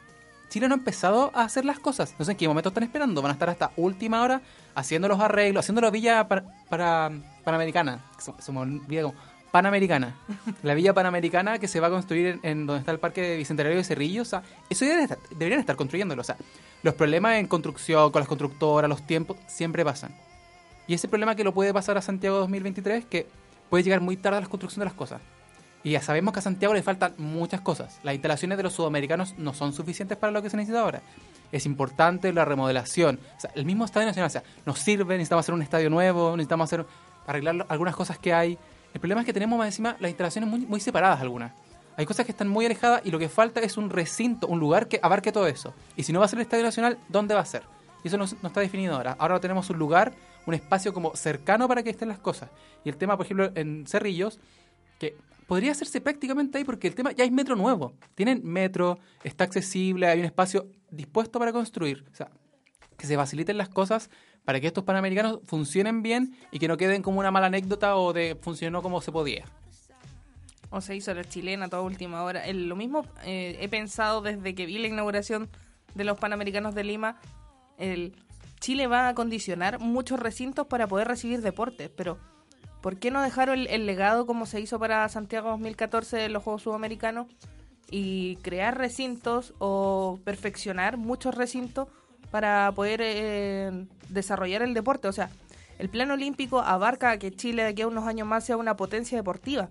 Chile 0.48 0.66
no 0.66 0.74
ha 0.74 0.78
empezado 0.78 1.30
a 1.34 1.42
hacer 1.42 1.64
las 1.64 1.78
cosas. 1.78 2.14
No 2.18 2.24
sé 2.24 2.32
en 2.32 2.36
qué 2.38 2.48
momento 2.48 2.70
están 2.70 2.82
esperando. 2.82 3.20
Van 3.22 3.30
a 3.30 3.34
estar 3.34 3.50
hasta 3.50 3.70
última 3.76 4.22
hora 4.22 4.40
haciendo 4.74 5.06
los 5.06 5.20
arreglos, 5.20 5.64
haciendo 5.64 5.82
la 5.82 5.90
villa 5.90 6.26
para, 6.26 6.44
para- 6.70 7.12
panamericana. 7.44 8.00
Se, 8.18 8.32
se 8.38 8.50
me 8.50 8.60
olvida 8.60 9.02
como 9.02 9.14
panamericana. 9.50 10.14
la 10.62 10.74
villa 10.74 10.92
panamericana 10.94 11.58
que 11.58 11.68
se 11.68 11.80
va 11.80 11.88
a 11.88 11.90
construir 11.90 12.40
en, 12.42 12.66
donde 12.66 12.80
está 12.80 12.92
el 12.92 12.98
parque 12.98 13.36
bicentenario 13.36 13.78
de 13.78 13.84
Cerrillo. 13.84 14.22
O 14.22 14.24
sea, 14.24 14.42
eso 14.68 14.84
deberían 14.84 15.10
estar, 15.10 15.18
deberían 15.30 15.60
estar 15.60 15.76
construyéndolo. 15.76 16.20
O 16.20 16.24
sea, 16.24 16.36
los 16.82 16.94
problemas 16.94 17.36
en 17.36 17.46
construcción 17.46 18.10
con 18.10 18.20
las 18.20 18.28
constructoras, 18.28 18.88
los 18.88 19.06
tiempos, 19.06 19.36
siempre 19.46 19.84
pasan. 19.84 20.14
Y 20.86 20.94
ese 20.94 21.08
problema 21.08 21.36
que 21.36 21.44
lo 21.44 21.52
puede 21.52 21.72
pasar 21.74 21.98
a 21.98 22.02
Santiago 22.02 22.38
2023 22.38 23.04
que 23.04 23.26
puede 23.68 23.84
llegar 23.84 24.00
muy 24.00 24.16
tarde 24.16 24.38
a 24.38 24.40
la 24.40 24.46
construcción 24.46 24.80
de 24.80 24.86
las 24.86 24.94
cosas. 24.94 25.20
Y 25.84 25.92
ya 25.92 26.02
sabemos 26.02 26.32
que 26.32 26.40
a 26.40 26.42
Santiago 26.42 26.74
le 26.74 26.82
faltan 26.82 27.14
muchas 27.18 27.60
cosas. 27.60 28.00
Las 28.02 28.14
instalaciones 28.14 28.56
de 28.56 28.64
los 28.64 28.72
sudamericanos 28.72 29.34
no 29.38 29.54
son 29.54 29.72
suficientes 29.72 30.18
para 30.18 30.32
lo 30.32 30.42
que 30.42 30.50
se 30.50 30.56
necesita 30.56 30.80
ahora. 30.80 31.02
Es 31.52 31.66
importante 31.66 32.32
la 32.32 32.44
remodelación. 32.44 33.20
O 33.36 33.40
sea, 33.40 33.50
el 33.54 33.64
mismo 33.64 33.84
Estadio 33.84 34.06
Nacional, 34.06 34.26
o 34.26 34.30
sea, 34.30 34.42
nos 34.66 34.78
sirve, 34.80 35.14
necesitamos 35.14 35.44
hacer 35.44 35.54
un 35.54 35.62
estadio 35.62 35.88
nuevo, 35.88 36.36
necesitamos 36.36 36.64
hacer 36.64 36.86
arreglar 37.26 37.66
algunas 37.68 37.94
cosas 37.94 38.18
que 38.18 38.34
hay. 38.34 38.58
El 38.98 39.00
problema 39.00 39.20
es 39.20 39.26
que 39.26 39.32
tenemos 39.32 39.56
más 39.56 39.68
encima 39.68 39.96
las 40.00 40.08
instalaciones 40.08 40.50
muy, 40.50 40.66
muy 40.66 40.80
separadas 40.80 41.20
algunas. 41.20 41.52
Hay 41.96 42.04
cosas 42.04 42.26
que 42.26 42.32
están 42.32 42.48
muy 42.48 42.66
alejadas 42.66 43.00
y 43.04 43.12
lo 43.12 43.20
que 43.20 43.28
falta 43.28 43.60
es 43.60 43.76
un 43.76 43.90
recinto, 43.90 44.48
un 44.48 44.58
lugar 44.58 44.88
que 44.88 44.98
abarque 45.00 45.30
todo 45.30 45.46
eso. 45.46 45.72
Y 45.94 46.02
si 46.02 46.12
no 46.12 46.18
va 46.18 46.24
a 46.24 46.28
ser 46.28 46.40
el 46.40 46.42
Estadio 46.42 46.64
Nacional, 46.64 46.98
¿dónde 47.08 47.32
va 47.32 47.40
a 47.42 47.44
ser? 47.44 47.62
Y 48.02 48.08
eso 48.08 48.18
no, 48.18 48.24
no 48.42 48.48
está 48.48 48.60
definido 48.60 48.96
ahora. 48.96 49.14
Ahora 49.20 49.38
tenemos 49.38 49.70
un 49.70 49.78
lugar, 49.78 50.14
un 50.46 50.54
espacio 50.54 50.92
como 50.92 51.14
cercano 51.14 51.68
para 51.68 51.84
que 51.84 51.90
estén 51.90 52.08
las 52.08 52.18
cosas. 52.18 52.50
Y 52.84 52.88
el 52.88 52.96
tema, 52.96 53.16
por 53.16 53.24
ejemplo, 53.24 53.52
en 53.54 53.86
Cerrillos, 53.86 54.40
que 54.98 55.14
podría 55.46 55.70
hacerse 55.70 56.00
prácticamente 56.00 56.58
ahí 56.58 56.64
porque 56.64 56.88
el 56.88 56.96
tema 56.96 57.12
ya 57.12 57.22
hay 57.22 57.30
metro 57.30 57.54
nuevo. 57.54 57.92
Tienen 58.16 58.40
metro, 58.42 58.98
está 59.22 59.44
accesible, 59.44 60.08
hay 60.08 60.18
un 60.18 60.24
espacio 60.24 60.66
dispuesto 60.90 61.38
para 61.38 61.52
construir. 61.52 62.04
O 62.10 62.16
sea, 62.16 62.28
que 62.96 63.06
se 63.06 63.14
faciliten 63.14 63.58
las 63.58 63.68
cosas 63.68 64.10
para 64.48 64.60
que 64.60 64.66
estos 64.68 64.82
panamericanos 64.84 65.40
funcionen 65.44 66.02
bien 66.02 66.34
y 66.50 66.58
que 66.58 66.68
no 66.68 66.78
queden 66.78 67.02
como 67.02 67.20
una 67.20 67.30
mala 67.30 67.48
anécdota 67.48 67.96
o 67.96 68.14
de 68.14 68.34
funcionó 68.40 68.80
como 68.80 69.02
se 69.02 69.12
podía. 69.12 69.44
O 70.70 70.80
se 70.80 70.96
hizo 70.96 71.12
la 71.12 71.22
chilena 71.22 71.68
toda 71.68 71.82
última 71.82 72.22
hora. 72.22 72.46
El- 72.46 72.66
lo 72.66 72.74
mismo 72.74 73.04
eh, 73.24 73.58
he 73.60 73.68
pensado 73.68 74.22
desde 74.22 74.54
que 74.54 74.64
vi 74.64 74.78
la 74.78 74.86
inauguración 74.86 75.50
de 75.94 76.04
los 76.04 76.18
Panamericanos 76.18 76.74
de 76.74 76.82
Lima. 76.82 77.20
El 77.76 78.16
Chile 78.58 78.86
va 78.86 79.00
a 79.00 79.08
acondicionar 79.10 79.80
muchos 79.80 80.18
recintos 80.18 80.66
para 80.66 80.86
poder 80.86 81.08
recibir 81.08 81.42
deportes, 81.42 81.90
pero 81.94 82.16
¿por 82.80 82.96
qué 82.96 83.10
no 83.10 83.20
dejaron 83.20 83.58
el, 83.58 83.66
el 83.66 83.84
legado 83.84 84.24
como 84.24 84.46
se 84.46 84.62
hizo 84.62 84.78
para 84.78 85.06
Santiago 85.10 85.50
2014 85.50 86.16
de 86.16 86.28
los 86.30 86.42
Juegos 86.42 86.62
Sudamericanos 86.62 87.26
y 87.90 88.36
crear 88.36 88.78
recintos 88.78 89.52
o 89.58 90.18
perfeccionar 90.24 90.96
muchos 90.96 91.34
recintos 91.34 91.88
para 92.30 92.70
poder 92.72 93.00
eh, 93.02 93.86
desarrollar 94.08 94.62
el 94.62 94.74
deporte? 94.74 95.08
O 95.08 95.12
sea, 95.12 95.30
el 95.78 95.88
plan 95.88 96.10
olímpico 96.10 96.60
abarca 96.60 97.18
que 97.18 97.30
Chile 97.30 97.62
de 97.62 97.68
aquí 97.70 97.82
a 97.82 97.86
unos 97.86 98.06
años 98.06 98.26
más 98.26 98.44
sea 98.44 98.56
una 98.56 98.76
potencia 98.76 99.16
deportiva. 99.16 99.68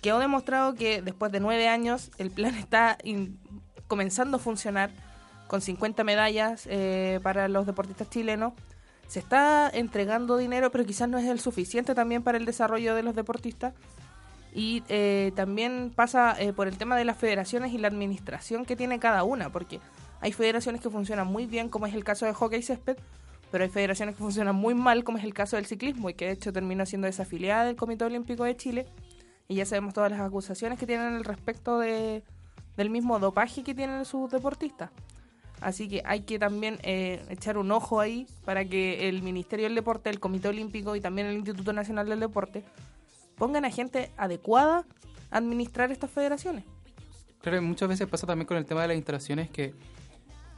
Quedó 0.00 0.18
demostrado 0.18 0.74
que 0.74 1.02
después 1.02 1.32
de 1.32 1.40
nueve 1.40 1.68
años 1.68 2.10
el 2.18 2.30
plan 2.30 2.54
está 2.56 2.98
comenzando 3.86 4.36
a 4.36 4.40
funcionar 4.40 4.90
con 5.46 5.60
50 5.60 6.02
medallas 6.04 6.66
eh, 6.70 7.20
para 7.22 7.48
los 7.48 7.66
deportistas 7.66 8.08
chilenos. 8.08 8.54
Se 9.06 9.18
está 9.18 9.68
entregando 9.68 10.38
dinero, 10.38 10.70
pero 10.70 10.86
quizás 10.86 11.08
no 11.08 11.18
es 11.18 11.26
el 11.26 11.40
suficiente 11.40 11.94
también 11.94 12.22
para 12.22 12.38
el 12.38 12.46
desarrollo 12.46 12.94
de 12.94 13.02
los 13.02 13.14
deportistas. 13.14 13.74
Y 14.54 14.82
eh, 14.88 15.32
también 15.34 15.92
pasa 15.94 16.34
eh, 16.38 16.52
por 16.52 16.68
el 16.68 16.78
tema 16.78 16.96
de 16.96 17.04
las 17.04 17.18
federaciones 17.18 17.72
y 17.72 17.78
la 17.78 17.88
administración 17.88 18.64
que 18.64 18.76
tiene 18.76 18.98
cada 18.98 19.24
una, 19.24 19.50
porque 19.50 19.80
hay 20.22 20.32
federaciones 20.32 20.80
que 20.80 20.88
funcionan 20.88 21.26
muy 21.26 21.46
bien, 21.46 21.68
como 21.68 21.86
es 21.86 21.94
el 21.94 22.04
caso 22.04 22.26
de 22.26 22.32
hockey 22.32 22.62
césped, 22.62 22.96
pero 23.50 23.64
hay 23.64 23.70
federaciones 23.70 24.14
que 24.14 24.22
funcionan 24.22 24.54
muy 24.54 24.72
mal, 24.72 25.02
como 25.02 25.18
es 25.18 25.24
el 25.24 25.34
caso 25.34 25.56
del 25.56 25.66
ciclismo, 25.66 26.08
y 26.08 26.14
que 26.14 26.26
de 26.26 26.32
hecho 26.32 26.52
terminó 26.52 26.86
siendo 26.86 27.06
desafiliada 27.06 27.64
del 27.64 27.74
Comité 27.74 28.04
Olímpico 28.04 28.44
de 28.44 28.56
Chile. 28.56 28.86
Y 29.48 29.56
ya 29.56 29.66
sabemos 29.66 29.92
todas 29.92 30.12
las 30.12 30.20
acusaciones 30.20 30.78
que 30.78 30.86
tienen 30.86 31.14
al 31.14 31.24
respecto 31.24 31.80
de, 31.80 32.22
del 32.76 32.88
mismo 32.88 33.18
dopaje 33.18 33.64
que 33.64 33.74
tienen 33.74 34.04
sus 34.04 34.30
deportistas. 34.30 34.90
Así 35.60 35.88
que 35.88 36.02
hay 36.04 36.20
que 36.20 36.38
también 36.38 36.78
eh, 36.84 37.24
echar 37.28 37.58
un 37.58 37.72
ojo 37.72 38.00
ahí 38.00 38.28
para 38.44 38.64
que 38.64 39.08
el 39.08 39.22
Ministerio 39.22 39.66
del 39.66 39.74
Deporte, 39.74 40.08
el 40.08 40.20
Comité 40.20 40.48
Olímpico 40.48 40.94
y 40.94 41.00
también 41.00 41.26
el 41.26 41.34
Instituto 41.34 41.72
Nacional 41.72 42.08
del 42.08 42.20
Deporte 42.20 42.64
pongan 43.36 43.64
a 43.64 43.70
gente 43.70 44.12
adecuada 44.16 44.84
a 45.32 45.36
administrar 45.38 45.90
estas 45.90 46.10
federaciones. 46.10 46.64
Claro, 47.40 47.60
muchas 47.60 47.88
veces 47.88 48.06
pasa 48.06 48.24
también 48.24 48.46
con 48.46 48.56
el 48.56 48.64
tema 48.64 48.82
de 48.82 48.88
las 48.88 48.96
instalaciones 48.96 49.50
que 49.50 49.74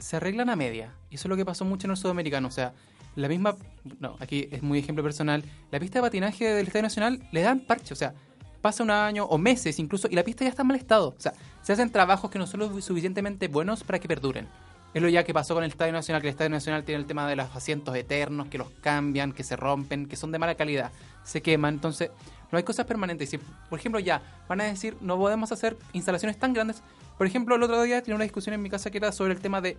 se 0.05 0.17
arreglan 0.17 0.51
a 0.51 0.55
media. 0.55 0.93
Y 1.09 1.15
eso 1.15 1.27
es 1.27 1.29
lo 1.29 1.35
que 1.35 1.45
pasó 1.45 1.65
mucho 1.65 1.87
en 1.87 1.91
el 1.91 1.97
sudamericano. 1.97 2.47
O 2.47 2.51
sea, 2.51 2.73
la 3.15 3.27
misma, 3.27 3.55
no, 3.99 4.17
aquí 4.19 4.47
es 4.51 4.61
muy 4.61 4.77
ejemplo 4.77 5.03
personal, 5.03 5.43
la 5.71 5.79
pista 5.79 5.97
de 5.97 6.03
patinaje 6.03 6.45
del 6.45 6.67
Estadio 6.67 6.83
Nacional 6.83 7.27
le 7.31 7.41
dan 7.41 7.61
parche. 7.61 7.91
O 7.91 7.97
sea, 7.97 8.13
pasa 8.61 8.83
un 8.83 8.91
año 8.91 9.25
o 9.25 9.39
meses 9.39 9.79
incluso 9.79 10.07
y 10.07 10.15
la 10.15 10.23
pista 10.23 10.43
ya 10.43 10.51
está 10.51 10.61
en 10.61 10.67
mal 10.67 10.77
estado. 10.77 11.15
O 11.17 11.19
sea, 11.19 11.33
se 11.63 11.73
hacen 11.73 11.89
trabajos 11.89 12.29
que 12.29 12.37
no 12.37 12.45
son 12.45 12.59
lo 12.59 12.81
suficientemente 12.81 13.47
buenos 13.47 13.83
para 13.83 13.97
que 13.97 14.07
perduren. 14.07 14.47
Es 14.93 15.01
lo 15.01 15.09
ya 15.09 15.23
que 15.23 15.33
pasó 15.33 15.55
con 15.55 15.63
el 15.63 15.71
Estadio 15.71 15.91
Nacional, 15.91 16.21
que 16.21 16.27
el 16.27 16.33
Estadio 16.33 16.51
Nacional 16.51 16.83
tiene 16.83 17.01
el 17.01 17.07
tema 17.07 17.27
de 17.27 17.35
los 17.35 17.53
asientos 17.55 17.95
eternos, 17.95 18.47
que 18.47 18.59
los 18.59 18.69
cambian, 18.81 19.31
que 19.31 19.43
se 19.43 19.55
rompen, 19.55 20.05
que 20.05 20.15
son 20.15 20.31
de 20.31 20.37
mala 20.37 20.53
calidad, 20.53 20.91
se 21.23 21.41
queman. 21.41 21.73
Entonces, 21.73 22.11
no 22.51 22.57
hay 22.57 22.63
cosas 22.63 22.85
permanentes. 22.85 23.29
Si, 23.29 23.37
por 23.37 23.79
ejemplo, 23.79 23.99
ya 23.99 24.21
van 24.47 24.61
a 24.61 24.65
decir, 24.65 24.97
no 25.01 25.17
podemos 25.17 25.51
hacer 25.51 25.77
instalaciones 25.93 26.37
tan 26.37 26.53
grandes. 26.53 26.81
Por 27.17 27.27
ejemplo, 27.27 27.55
el 27.55 27.63
otro 27.63 27.81
día 27.83 28.01
tenía 28.01 28.15
una 28.15 28.23
discusión 28.23 28.53
en 28.53 28.61
mi 28.61 28.69
casa 28.69 28.91
que 28.91 28.97
era 28.97 29.11
sobre 29.11 29.33
el 29.33 29.39
tema 29.39 29.61
de 29.61 29.77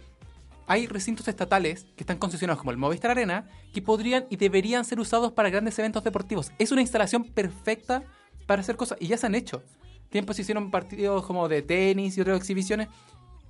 hay 0.69 0.87
recintos 0.87 1.29
estatales 1.29 1.87
que 1.97 2.03
están 2.03 2.19
concesionados 2.19 2.59
como 2.59 2.73
el 2.73 2.77
Movistar 2.77 3.13
Arena 3.13 3.49
que 3.73 3.83
podrían 3.83 4.27
y 4.31 4.37
deberían 4.37 4.85
ser 4.85 4.99
usados 4.99 5.33
para 5.33 5.49
grandes 5.49 5.79
eventos 5.79 6.03
deportivos. 6.03 6.51
Es 6.59 6.73
una 6.73 6.81
instalación 6.81 7.25
perfecta 7.25 8.03
para 8.47 8.63
hacer 8.63 8.77
cosas 8.77 8.99
y 9.01 9.07
ya 9.07 9.17
se 9.17 9.27
han 9.27 9.35
hecho. 9.35 9.63
Tiempos 10.11 10.37
se 10.37 10.43
hicieron 10.43 10.71
partidos 10.71 11.25
como 11.25 11.49
de 11.49 11.63
tenis 11.63 12.17
y 12.17 12.21
otras 12.21 12.39
exhibiciones. 12.39 12.89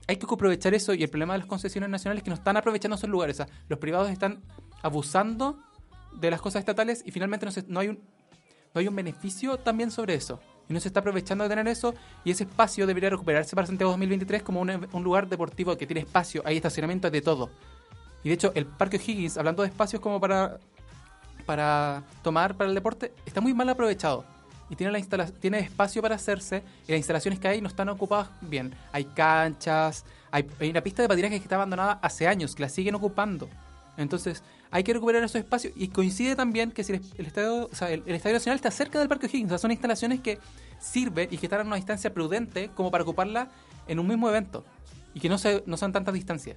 Hay 0.08 0.16
que 0.16 0.26
aprovechar 0.30 0.74
eso 0.74 0.94
y 0.94 1.02
el 1.02 1.08
problema 1.08 1.34
de 1.34 1.40
las 1.40 1.48
concesiones 1.48 1.88
nacionales 1.88 2.20
es 2.20 2.24
que 2.24 2.30
no 2.30 2.36
están 2.36 2.56
aprovechando 2.56 2.96
esos 2.96 3.10
lugares. 3.10 3.42
Los 3.68 3.78
privados 3.78 4.10
están 4.10 4.42
abusando 4.82 5.58
de 6.12 6.30
las 6.30 6.40
cosas 6.40 6.60
estatales 6.60 7.02
y 7.04 7.10
finalmente 7.10 7.46
no, 7.46 7.52
no 7.68 7.80
hay 7.80 7.88
un 7.88 8.00
no 8.76 8.80
hay 8.80 8.88
un 8.88 8.94
beneficio 8.94 9.56
también 9.56 9.90
sobre 9.90 10.14
eso. 10.14 10.38
Y 10.68 10.74
no 10.74 10.80
se 10.80 10.88
está 10.88 11.00
aprovechando 11.00 11.44
de 11.44 11.48
tener 11.48 11.66
eso 11.66 11.94
y 12.24 12.30
ese 12.30 12.44
espacio 12.44 12.86
debería 12.86 13.08
recuperarse 13.08 13.56
para 13.56 13.66
Santiago 13.66 13.90
2023 13.92 14.42
como 14.42 14.60
un, 14.60 15.02
lugar 15.02 15.28
deportivo 15.28 15.74
que 15.78 15.86
tiene 15.86 16.00
espacio, 16.02 16.42
hay 16.44 16.56
estacionamiento, 16.56 17.10
de 17.10 17.22
todo. 17.22 17.48
Y 18.22 18.28
de 18.28 18.34
hecho 18.34 18.52
el 18.54 18.66
Parque 18.66 18.98
Higgins, 18.98 19.38
hablando 19.38 19.62
de 19.62 19.68
espacios 19.68 20.02
como 20.02 20.20
para, 20.20 20.58
para 21.46 22.02
tomar 22.22 22.54
para 22.54 22.68
el 22.68 22.74
deporte, 22.74 23.14
está 23.24 23.40
muy 23.40 23.54
mal 23.54 23.68
aprovechado. 23.70 24.26
Y 24.68 24.76
tiene, 24.76 24.92
la 24.92 24.98
instala- 24.98 25.30
tiene 25.30 25.60
espacio 25.60 26.02
para 26.02 26.16
hacerse 26.16 26.62
y 26.86 26.90
las 26.90 26.98
instalaciones 26.98 27.38
que 27.40 27.48
hay 27.48 27.62
no 27.62 27.68
están 27.68 27.88
ocupadas 27.88 28.28
bien. 28.42 28.74
Hay 28.92 29.04
canchas, 29.04 30.04
Hay, 30.30 30.44
hay 30.60 30.68
una 30.68 30.82
pista 30.82 31.00
de 31.00 31.08
patinaje 31.08 31.38
que 31.38 31.44
está 31.44 31.54
abandonada 31.54 31.98
hace 32.02 32.26
años, 32.26 32.54
que 32.54 32.62
la 32.62 32.68
siguen 32.68 32.94
ocupando. 32.96 33.48
Entonces, 33.96 34.42
hay 34.70 34.84
que 34.84 34.92
recuperar 34.92 35.22
esos 35.22 35.36
espacios 35.36 35.72
y 35.76 35.88
coincide 35.88 36.36
también 36.36 36.70
que 36.70 36.84
si 36.84 36.94
el, 36.94 37.02
el 37.18 37.26
estadio, 37.26 37.68
el, 37.88 38.14
Estadio 38.14 38.34
Nacional 38.34 38.56
está 38.56 38.70
cerca 38.70 38.98
del 38.98 39.08
Parque 39.08 39.26
O'Higgins, 39.26 39.46
o 39.46 39.48
sea, 39.50 39.58
son 39.58 39.70
instalaciones 39.70 40.20
que 40.20 40.38
sirven 40.78 41.28
y 41.30 41.38
que 41.38 41.46
están 41.46 41.60
a 41.60 41.64
una 41.64 41.76
distancia 41.76 42.12
prudente 42.12 42.70
como 42.74 42.90
para 42.90 43.04
ocuparla 43.04 43.48
en 43.88 43.98
un 43.98 44.06
mismo 44.06 44.28
evento 44.28 44.64
y 45.14 45.20
que 45.20 45.28
no, 45.28 45.38
se, 45.38 45.62
no 45.66 45.76
son 45.76 45.92
tantas 45.92 46.14
distancias. 46.14 46.56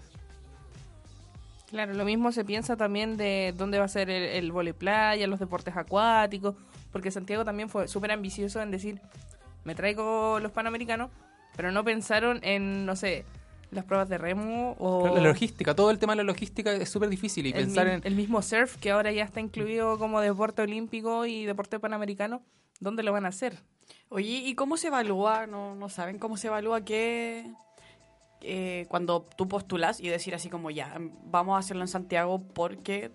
Claro, 1.69 1.93
lo 1.93 2.03
mismo 2.03 2.31
se 2.31 2.43
piensa 2.43 2.75
también 2.77 3.15
de 3.15 3.53
dónde 3.55 3.77
va 3.77 3.85
a 3.85 3.89
ser 3.89 4.09
el, 4.09 4.51
el 4.51 4.73
playa, 4.73 5.27
los 5.27 5.39
deportes 5.39 5.77
acuáticos, 5.77 6.55
porque 6.91 7.11
Santiago 7.11 7.45
también 7.45 7.69
fue 7.69 7.87
súper 7.87 8.11
ambicioso 8.11 8.59
en 8.61 8.71
decir, 8.71 8.99
me 9.63 9.75
traigo 9.75 10.39
los 10.39 10.51
panamericanos, 10.51 11.11
pero 11.55 11.71
no 11.71 11.83
pensaron 11.83 12.39
en, 12.41 12.87
no 12.87 12.95
sé, 12.95 13.23
las 13.71 13.85
pruebas 13.85 14.09
de 14.09 14.17
remo 14.17 14.75
o 14.79 15.07
La 15.13 15.21
logística, 15.21 15.75
todo 15.75 15.91
el 15.91 15.99
tema 15.99 16.13
de 16.13 16.17
la 16.17 16.23
logística 16.23 16.71
es 16.73 16.89
súper 16.89 17.09
difícil 17.09 17.45
y 17.45 17.49
el, 17.49 17.55
pensar 17.55 17.85
mi- 17.87 17.93
en... 17.93 18.01
el 18.03 18.15
mismo 18.15 18.41
surf, 18.41 18.77
que 18.77 18.91
ahora 18.91 19.11
ya 19.11 19.23
está 19.23 19.39
incluido 19.39 19.97
como 19.99 20.21
deporte 20.21 20.61
olímpico 20.61 21.25
y 21.25 21.45
deporte 21.45 21.79
panamericano, 21.79 22.41
¿dónde 22.79 23.03
lo 23.03 23.11
van 23.11 23.25
a 23.25 23.29
hacer? 23.29 23.59
Oye, 24.09 24.41
¿y 24.45 24.55
cómo 24.55 24.77
se 24.77 24.87
evalúa? 24.87 25.45
No, 25.47 25.75
no 25.75 25.89
saben 25.89 26.17
cómo 26.19 26.35
se 26.37 26.47
evalúa 26.47 26.83
qué 26.83 27.45
eh, 28.41 28.85
cuando 28.89 29.21
tú 29.37 29.47
postulas 29.47 29.99
y 29.99 30.07
decir 30.07 30.33
así 30.33 30.49
como 30.49 30.71
ya, 30.71 30.95
vamos 31.25 31.55
a 31.55 31.59
hacerlo 31.59 31.83
en 31.83 31.87
Santiago 31.89 32.41
porque 32.53 33.11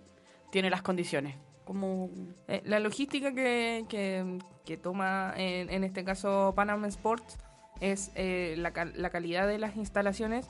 tiene 0.53 0.71
las 0.71 0.83
condiciones. 0.83 1.37
Como 1.65 2.11
Eh, 2.47 2.61
la 2.67 2.79
logística 2.79 3.33
que, 3.35 3.87
que- 3.89 4.39
que 4.67 4.77
toma 4.77 5.33
en, 5.37 5.69
en 5.71 5.85
este 5.85 6.05
caso 6.05 6.53
Panam 6.57 6.85
Sports 6.87 7.39
es 7.81 8.11
eh, 8.15 8.55
la, 8.59 8.73
la 8.95 9.11
calidad 9.11 9.47
de 9.47 9.59
las 9.59 9.77
instalaciones, 9.77 10.47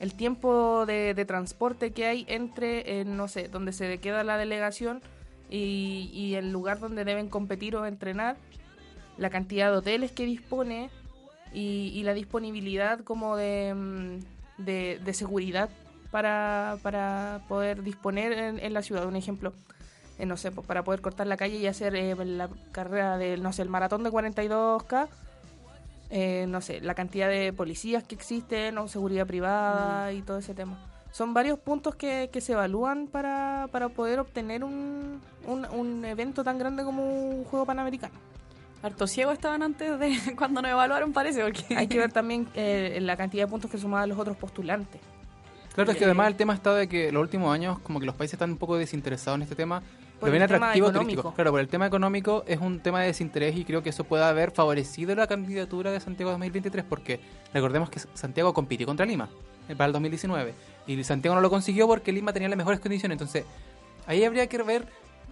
el 0.00 0.14
tiempo 0.14 0.86
de, 0.86 1.24
transporte 1.26 1.92
que 1.92 2.06
hay 2.06 2.24
entre, 2.28 3.00
eh, 3.00 3.04
no 3.04 3.28
sé, 3.28 3.48
donde 3.48 3.72
se 3.72 3.98
queda 3.98 4.24
la 4.24 4.36
delegación 4.36 5.00
y, 5.50 6.10
y 6.12 6.34
el 6.34 6.50
lugar 6.52 6.80
donde 6.80 7.04
deben 7.04 7.28
competir 7.28 7.76
o 7.76 7.86
entrenar, 7.86 8.36
la 9.16 9.30
cantidad 9.30 9.70
de 9.70 9.78
hoteles 9.78 10.12
que 10.12 10.26
dispone 10.26 10.90
y, 11.52 12.02
la 12.02 12.14
disponibilidad 12.14 13.00
como 13.00 13.36
de, 13.36 13.72
mm, 13.74 14.62
de, 14.62 15.00
de 15.04 15.14
seguridad 15.14 15.70
para, 16.10 16.78
para 16.82 17.40
poder 17.48 17.82
disponer 17.82 18.32
en, 18.32 18.72
la 18.72 18.82
ciudad. 18.82 19.06
Un 19.06 19.16
ejemplo, 19.16 19.52
eh, 20.18 20.26
no 20.26 20.36
sé, 20.36 20.50
para 20.50 20.84
poder 20.84 21.00
cortar 21.00 21.26
la 21.26 21.36
calle 21.36 21.56
y 21.56 21.66
hacer 21.66 21.94
eh, 21.94 22.14
la 22.24 22.48
carrera 22.72 23.18
del, 23.18 23.42
no 23.42 23.52
sé, 23.52 23.62
el 23.62 23.68
maratón 23.68 24.02
de 24.02 24.10
42K, 24.10 25.08
eh, 26.16 26.46
no 26.48 26.60
sé, 26.60 26.80
la 26.80 26.94
cantidad 26.94 27.28
de 27.28 27.52
policías 27.52 28.04
que 28.04 28.14
existen 28.14 28.78
o 28.78 28.86
seguridad 28.86 29.26
privada 29.26 30.12
y 30.12 30.22
todo 30.22 30.38
ese 30.38 30.54
tema. 30.54 30.78
Son 31.10 31.34
varios 31.34 31.58
puntos 31.58 31.96
que, 31.96 32.30
que 32.32 32.40
se 32.40 32.52
evalúan 32.52 33.08
para, 33.08 33.66
para 33.72 33.88
poder 33.88 34.20
obtener 34.20 34.62
un, 34.62 35.20
un, 35.44 35.66
un 35.72 36.04
evento 36.04 36.44
tan 36.44 36.56
grande 36.56 36.84
como 36.84 37.02
un 37.04 37.42
juego 37.42 37.66
panamericano. 37.66 38.14
harto 38.80 39.08
ciego 39.08 39.32
estaban 39.32 39.64
antes 39.64 39.98
de 39.98 40.16
cuando 40.38 40.62
nos 40.62 40.70
evaluaron, 40.70 41.12
parece, 41.12 41.42
porque 41.42 41.74
Hay 41.74 41.88
que 41.88 41.98
ver 41.98 42.12
también 42.20 42.46
eh, 42.54 42.96
la 43.02 43.16
cantidad 43.16 43.46
de 43.46 43.50
puntos 43.50 43.68
que 43.68 43.78
sumaban 43.78 44.08
los 44.08 44.16
otros 44.16 44.36
postulantes. 44.36 45.00
Claro, 45.74 45.90
es 45.90 45.98
que 45.98 46.04
además 46.04 46.28
el 46.28 46.36
tema 46.36 46.54
está 46.54 46.72
de 46.76 46.86
que 46.86 47.10
los 47.10 47.22
últimos 47.22 47.52
años 47.52 47.80
como 47.80 47.98
que 47.98 48.06
los 48.06 48.14
países 48.14 48.34
están 48.34 48.52
un 48.52 48.58
poco 48.58 48.76
desinteresados 48.76 49.38
en 49.38 49.42
este 49.42 49.56
tema. 49.56 49.82
Por 50.24 50.38
lo 50.38 50.42
el 50.42 50.48
tema 50.48 50.56
atractivo 50.56 50.86
económico. 50.88 51.22
turístico. 51.22 51.34
Claro, 51.34 51.50
por 51.50 51.60
el 51.60 51.68
tema 51.68 51.86
económico 51.86 52.44
es 52.46 52.58
un 52.58 52.80
tema 52.80 53.00
de 53.00 53.08
desinterés 53.08 53.56
y 53.56 53.64
creo 53.64 53.82
que 53.82 53.90
eso 53.90 54.04
puede 54.04 54.24
haber 54.24 54.50
favorecido 54.50 55.14
la 55.14 55.26
candidatura 55.26 55.90
de 55.90 56.00
Santiago 56.00 56.30
2023 56.32 56.84
porque 56.88 57.20
recordemos 57.52 57.90
que 57.90 58.00
Santiago 58.14 58.54
compitió 58.54 58.86
contra 58.86 59.06
Lima 59.06 59.28
eh, 59.68 59.76
para 59.76 59.86
el 59.86 59.92
2019 59.92 60.54
y 60.86 61.04
Santiago 61.04 61.34
no 61.34 61.40
lo 61.40 61.50
consiguió 61.50 61.86
porque 61.86 62.12
Lima 62.12 62.32
tenía 62.32 62.48
las 62.48 62.58
mejores 62.58 62.80
condiciones. 62.80 63.14
Entonces, 63.16 63.44
ahí 64.06 64.24
habría 64.24 64.46
que 64.46 64.62
ver 64.62 64.86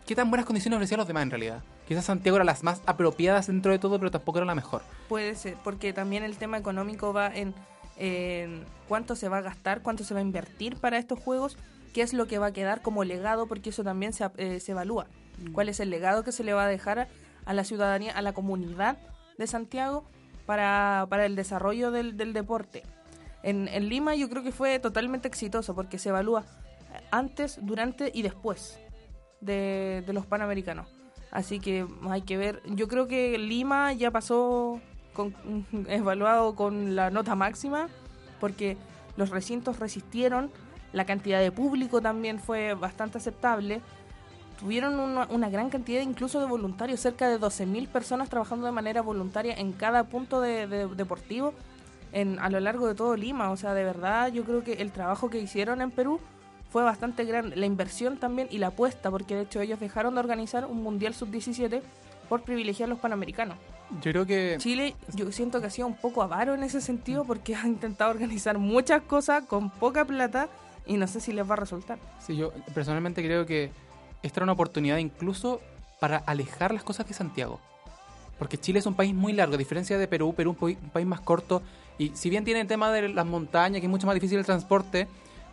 qué 0.06 0.14
tan 0.14 0.30
buenas 0.30 0.46
condiciones 0.46 0.76
ofrecían 0.76 0.99
los 0.99 1.06
demás 1.06 1.22
en 1.25 1.30
realidad. 1.30 1.62
Quizás 1.87 2.04
Santiago 2.04 2.37
era 2.37 2.44
las 2.44 2.62
más 2.62 2.80
apropiadas 2.87 3.46
dentro 3.49 3.72
de 3.72 3.78
todo, 3.78 3.99
pero 3.99 4.11
tampoco 4.11 4.38
era 4.38 4.46
la 4.46 4.54
mejor. 4.54 4.82
Puede 5.08 5.34
ser, 5.34 5.56
porque 5.62 5.92
también 5.92 6.22
el 6.22 6.37
tema 6.37 6.58
económico 6.58 7.12
va 7.12 7.28
en, 7.34 7.54
en 7.96 8.64
cuánto 8.88 9.16
se 9.16 9.28
va 9.28 9.38
a 9.38 9.42
gastar, 9.42 9.82
cuánto 9.82 10.04
se 10.04 10.14
va 10.14 10.20
a 10.20 10.22
invertir 10.22 10.76
para 10.76 10.99
estos 10.99 11.18
juegos, 11.18 11.56
qué 11.92 12.02
es 12.02 12.12
lo 12.12 12.26
que 12.26 12.38
va 12.38 12.46
a 12.46 12.52
quedar 12.52 12.82
como 12.82 13.04
legado, 13.04 13.46
porque 13.46 13.70
eso 13.70 13.84
también 13.84 14.12
se, 14.12 14.28
eh, 14.37 14.61
se 14.61 14.72
evalúa. 14.72 15.06
¿Cuál 15.52 15.68
es 15.68 15.80
el 15.80 15.90
legado 15.90 16.25
que 16.25 16.32
se 16.32 16.44
le 16.44 16.52
va 16.52 16.64
a 16.64 16.68
dejar 16.68 16.99
a, 16.99 17.08
a 17.44 17.54
la 17.54 17.64
ciudadanía, 17.64 18.12
a 18.12 18.22
la 18.22 18.32
comunidad 18.32 18.99
de 19.38 19.46
Santiago 19.46 20.04
para, 20.46 21.06
para 21.08 21.26
el 21.26 21.37
desarrollo 21.37 21.90
del, 21.90 22.16
del 22.16 22.32
deporte? 22.32 22.82
En, 23.42 23.68
en 23.68 23.88
Lima 23.88 24.14
yo 24.14 24.28
creo 24.28 24.42
que 24.42 24.52
fue 24.52 24.78
totalmente 24.78 25.26
exitoso 25.26 25.75
porque 25.75 25.99
se 25.99 26.11
evalúa 26.11 26.44
antes, 27.11 27.58
durante 27.61 28.11
y 28.14 28.22
después 28.22 28.78
de, 29.40 30.04
de 30.06 30.12
los 30.12 30.26
Panamericanos. 30.26 30.88
Así 31.30 31.61
que 31.61 31.87
hay 32.08 32.22
que 32.22 32.37
ver. 32.37 32.62
Yo 32.66 32.88
creo 32.88 33.08
que 33.08 33.38
Lima 33.38 33.92
ya 33.94 34.11
pasó 34.11 34.80
con, 35.12 35.34
evaluado 35.88 36.54
con 36.54 36.94
la 36.94 37.11
nota 37.11 37.34
máxima 37.34 37.88
porque 38.40 38.76
los 39.16 39.30
recintos 39.30 39.78
resistieron, 39.78 40.50
la 40.92 41.04
cantidad 41.04 41.40
de 41.40 41.52
público 41.52 42.00
también 42.00 42.38
fue 42.38 42.75
bastante 42.75 43.18
aceptable. 43.18 43.80
Tuvieron 44.58 45.00
una, 45.00 45.26
una 45.30 45.49
gran 45.50 45.70
cantidad 45.70 46.02
incluso 46.02 46.38
de 46.38 46.46
voluntarios, 46.46 47.00
cerca 47.00 47.28
de 47.28 47.40
12.000 47.40 47.88
personas 47.88 48.28
trabajando 48.28 48.66
de 48.66 48.72
manera 48.72 49.02
voluntaria 49.02 49.54
en 49.54 49.72
cada 49.72 50.04
punto 50.04 50.40
de, 50.40 50.66
de- 50.68 50.87
deportivo 50.88 51.52
en, 52.12 52.38
a 52.38 52.49
lo 52.50 52.61
largo 52.61 52.87
de 52.87 52.94
todo 52.94 53.16
Lima. 53.16 53.50
O 53.50 53.56
sea, 53.56 53.75
de 53.75 53.82
verdad 53.84 54.28
yo 54.32 54.44
creo 54.44 54.62
que 54.62 54.75
el 54.75 54.92
trabajo 54.92 55.30
que 55.30 55.40
hicieron 55.40 55.80
en 55.80 55.90
Perú 55.90 56.20
fue 56.70 56.84
bastante 56.84 57.25
grande. 57.25 57.56
La 57.56 57.66
inversión 57.66 58.18
también 58.18 58.46
y 58.50 58.58
la 58.58 58.68
apuesta, 58.68 59.11
porque 59.11 59.34
de 59.34 59.42
hecho 59.42 59.61
ellos 59.61 59.80
dejaron 59.80 60.14
de 60.14 60.20
organizar 60.20 60.64
un 60.66 60.82
Mundial 60.82 61.12
Sub-17 61.14 61.82
por 62.28 62.42
privilegiar 62.42 62.87
a 62.88 62.90
los 62.90 62.99
Panamericanos. 63.00 63.56
Yo 64.00 64.11
creo 64.12 64.25
que... 64.25 64.54
Chile, 64.58 64.94
yo 65.12 65.30
siento 65.32 65.61
que 65.61 65.66
ha 65.66 65.70
sido 65.70 65.87
un 65.88 65.96
poco 65.96 66.22
avaro 66.22 66.54
en 66.54 66.62
ese 66.62 66.80
sentido 66.80 67.25
porque 67.25 67.54
ha 67.56 67.66
intentado 67.66 68.11
organizar 68.12 68.58
muchas 68.58 69.02
cosas 69.02 69.44
con 69.44 69.70
poca 69.70 70.04
plata 70.04 70.49
y 70.86 70.96
no 70.96 71.06
sé 71.06 71.20
si 71.20 71.32
les 71.32 71.48
va 71.48 71.54
a 71.54 71.56
resultar. 71.56 71.98
Sí, 72.18 72.36
yo 72.36 72.52
personalmente 72.74 73.22
creo 73.22 73.46
que 73.46 73.70
esta 74.22 74.40
era 74.40 74.44
una 74.44 74.52
oportunidad 74.52 74.98
incluso 74.98 75.60
para 76.00 76.18
alejar 76.18 76.74
las 76.74 76.82
cosas 76.82 77.06
de 77.06 77.14
Santiago. 77.14 77.60
Porque 78.38 78.58
Chile 78.58 78.80
es 78.80 78.86
un 78.86 78.94
país 78.94 79.14
muy 79.14 79.32
largo, 79.32 79.54
a 79.54 79.58
diferencia 79.58 79.98
de 79.98 80.08
Perú, 80.08 80.34
Perú 80.34 80.56
es 80.58 80.62
un, 80.62 80.90
país 80.90 81.06
más 81.06 81.20
corto. 81.20 81.62
Y 81.98 82.10
si 82.14 82.30
bien 82.30 82.44
tiene 82.44 82.60
el 82.60 82.66
tema 82.66 82.90
de 82.90 83.08
las 83.08 83.26
montañas, 83.26 83.80
que 83.80 83.86
es 83.86 83.90
mucho 83.90 84.06
más 84.06 84.14
difícil 84.14 84.38
el 84.38 84.44
transporte, 84.44 85.06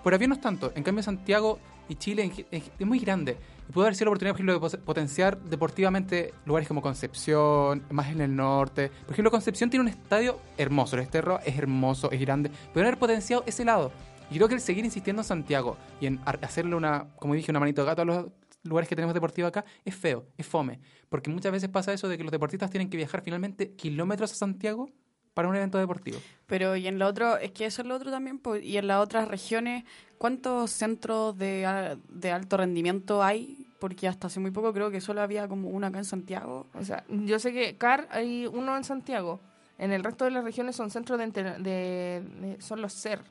por 0.04 0.14
avión 0.14 0.30
no 0.30 0.36
es 0.36 0.42
tanto. 0.42 0.72
En 0.76 0.84
cambio, 0.84 1.04
Santiago 1.04 1.60
y 1.88 1.96
Chile 1.96 2.32
es 2.52 2.86
muy 2.86 3.00
grande. 3.00 3.38
Y 3.70 3.72
puede 3.72 3.86
haber 3.86 3.96
sido 3.96 4.06
la 4.06 4.10
oportunidad, 4.10 4.34
por 4.34 4.42
ejemplo, 4.42 4.70
de 4.70 4.78
potenciar 4.80 5.38
deportivamente 5.38 6.34
lugares 6.46 6.68
como 6.68 6.82
Concepción, 6.82 7.84
más 7.92 8.08
en 8.08 8.20
el 8.20 8.36
norte. 8.36 8.90
Por 9.06 9.12
ejemplo, 9.12 9.30
Concepción 9.30 9.70
tiene 9.70 9.84
un 9.84 9.90
estadio 9.90 10.40
hermoso. 10.58 10.96
El 10.96 11.04
Esterro 11.04 11.40
es 11.46 11.56
hermoso, 11.56 12.10
es 12.12 12.20
grande. 12.20 12.50
Pueden 12.74 12.88
haber 12.88 12.98
potenciado 12.98 13.44
ese 13.46 13.64
lado. 13.64 13.92
Y 14.32 14.36
creo 14.36 14.48
que 14.48 14.56
el 14.56 14.62
seguir 14.62 14.86
insistiendo 14.86 15.22
en 15.22 15.26
Santiago 15.28 15.78
y 16.00 16.06
en 16.06 16.20
hacerle 16.26 16.76
una, 16.76 17.08
como 17.18 17.34
dije, 17.34 17.52
una 17.52 17.60
manito 17.60 17.82
de 17.82 17.88
gato 17.88 18.02
a 18.04 18.06
los 18.06 18.28
lugares 18.64 18.88
que 18.90 18.96
tenemos 18.96 19.14
deportivos 19.14 19.50
acá, 19.50 19.66
es 19.86 19.96
feo, 19.96 20.26
es 20.38 20.46
fome. 20.46 20.80
Porque 21.10 21.30
muchas 21.30 21.52
veces 21.52 21.70
pasa 21.70 21.94
eso 21.94 22.08
de 22.08 22.18
que 22.18 22.24
los 22.24 22.32
deportistas 22.32 22.70
tienen 22.70 22.90
que 22.90 22.98
viajar 22.98 23.22
finalmente 23.22 23.72
kilómetros 23.72 24.32
a 24.32 24.36
Santiago 24.36 24.90
para 25.34 25.48
un 25.48 25.56
evento 25.56 25.78
deportivo. 25.78 26.18
Pero 26.46 26.76
y 26.76 26.88
en 26.88 27.00
lo 27.00 27.08
otro, 27.08 27.38
es 27.38 27.52
que 27.52 27.66
eso 27.66 27.82
es 27.82 27.88
lo 27.88 27.96
otro 27.96 28.12
también, 28.12 28.40
pues, 28.40 28.64
y 28.64 28.78
en 28.78 28.88
las 28.88 29.00
otras 29.02 29.28
regiones, 29.28 29.86
¿cuántos 30.18 30.72
centros 30.72 31.38
de, 31.38 31.98
de 32.10 32.32
alto 32.32 32.58
rendimiento 32.58 33.24
hay? 33.24 33.66
Porque 33.80 34.08
hasta 34.10 34.28
hace 34.28 34.42
muy 34.42 34.52
poco 34.52 34.74
creo 34.74 34.92
que 34.92 35.00
solo 35.00 35.22
había 35.22 35.48
como 35.48 35.70
uno 35.70 35.88
acá 35.88 35.98
en 36.00 36.06
Santiago. 36.06 36.68
O 36.74 36.84
sea, 36.84 37.06
yo 37.08 37.40
sé 37.40 37.54
que 37.54 37.78
CAR 37.78 38.08
hay 38.12 38.46
uno 38.46 38.76
en 38.76 38.84
Santiago. 38.84 39.40
En 39.78 39.94
el 39.94 40.04
resto 40.04 40.26
de 40.26 40.32
las 40.32 40.44
regiones 40.44 40.76
son 40.76 40.92
centros 40.92 41.18
de, 41.18 41.24
enter- 41.26 41.58
de- 41.60 42.22
de- 42.42 42.62
son 42.62 42.82
los 42.82 42.94
CER, 42.94 43.22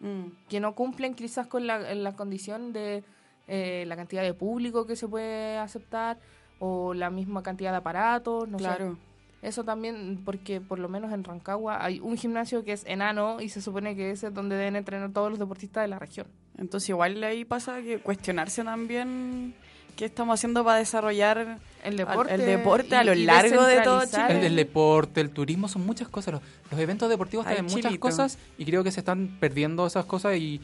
Mm. 0.00 0.26
que 0.48 0.60
no 0.60 0.74
cumplen 0.74 1.14
quizás 1.14 1.46
con 1.48 1.66
la, 1.66 1.78
la 1.94 2.14
condición 2.14 2.72
de 2.72 3.02
eh, 3.48 3.84
la 3.86 3.96
cantidad 3.96 4.22
de 4.22 4.34
público 4.34 4.86
que 4.86 4.94
se 4.94 5.08
puede 5.08 5.58
aceptar 5.58 6.18
o 6.60 6.94
la 6.94 7.10
misma 7.10 7.42
cantidad 7.42 7.70
de 7.70 7.78
aparatos, 7.78 8.48
no 8.48 8.58
sé. 8.58 8.64
claro. 8.64 8.98
Eso 9.40 9.62
también, 9.62 10.20
porque 10.24 10.60
por 10.60 10.80
lo 10.80 10.88
menos 10.88 11.12
en 11.12 11.22
Rancagua 11.22 11.84
hay 11.84 12.00
un 12.00 12.16
gimnasio 12.16 12.64
que 12.64 12.72
es 12.72 12.84
enano 12.86 13.40
y 13.40 13.48
se 13.48 13.62
supone 13.62 13.94
que 13.94 14.10
ese 14.10 14.28
es 14.28 14.34
donde 14.34 14.56
deben 14.56 14.74
entrenar 14.74 15.12
todos 15.12 15.30
los 15.30 15.38
deportistas 15.38 15.84
de 15.84 15.88
la 15.88 15.98
región. 15.98 16.26
Entonces 16.56 16.88
igual 16.88 17.22
ahí 17.22 17.44
pasa 17.44 17.80
que 17.80 18.00
cuestionarse 18.00 18.64
también 18.64 19.54
qué 19.98 20.04
estamos 20.04 20.34
haciendo 20.38 20.64
para 20.64 20.78
desarrollar 20.78 21.58
El 21.82 21.96
deporte, 21.96 22.32
el 22.34 22.46
deporte 22.46 22.94
a 22.96 23.02
lo 23.02 23.14
largo 23.16 23.64
de 23.64 23.80
todo 23.80 24.04
Chile. 24.06 24.38
El, 24.38 24.44
el 24.44 24.56
deporte, 24.56 25.20
el 25.20 25.30
turismo, 25.30 25.66
son 25.66 25.84
muchas 25.84 26.08
cosas. 26.08 26.34
Los, 26.34 26.42
los 26.70 26.80
eventos 26.80 27.10
deportivos 27.10 27.44
Ay, 27.46 27.54
traen 27.56 27.66
muchas 27.66 27.98
cosas 27.98 28.38
y 28.56 28.64
creo 28.64 28.84
que 28.84 28.92
se 28.92 29.00
están 29.00 29.36
perdiendo 29.40 29.84
esas 29.86 30.04
cosas 30.04 30.36
y 30.36 30.60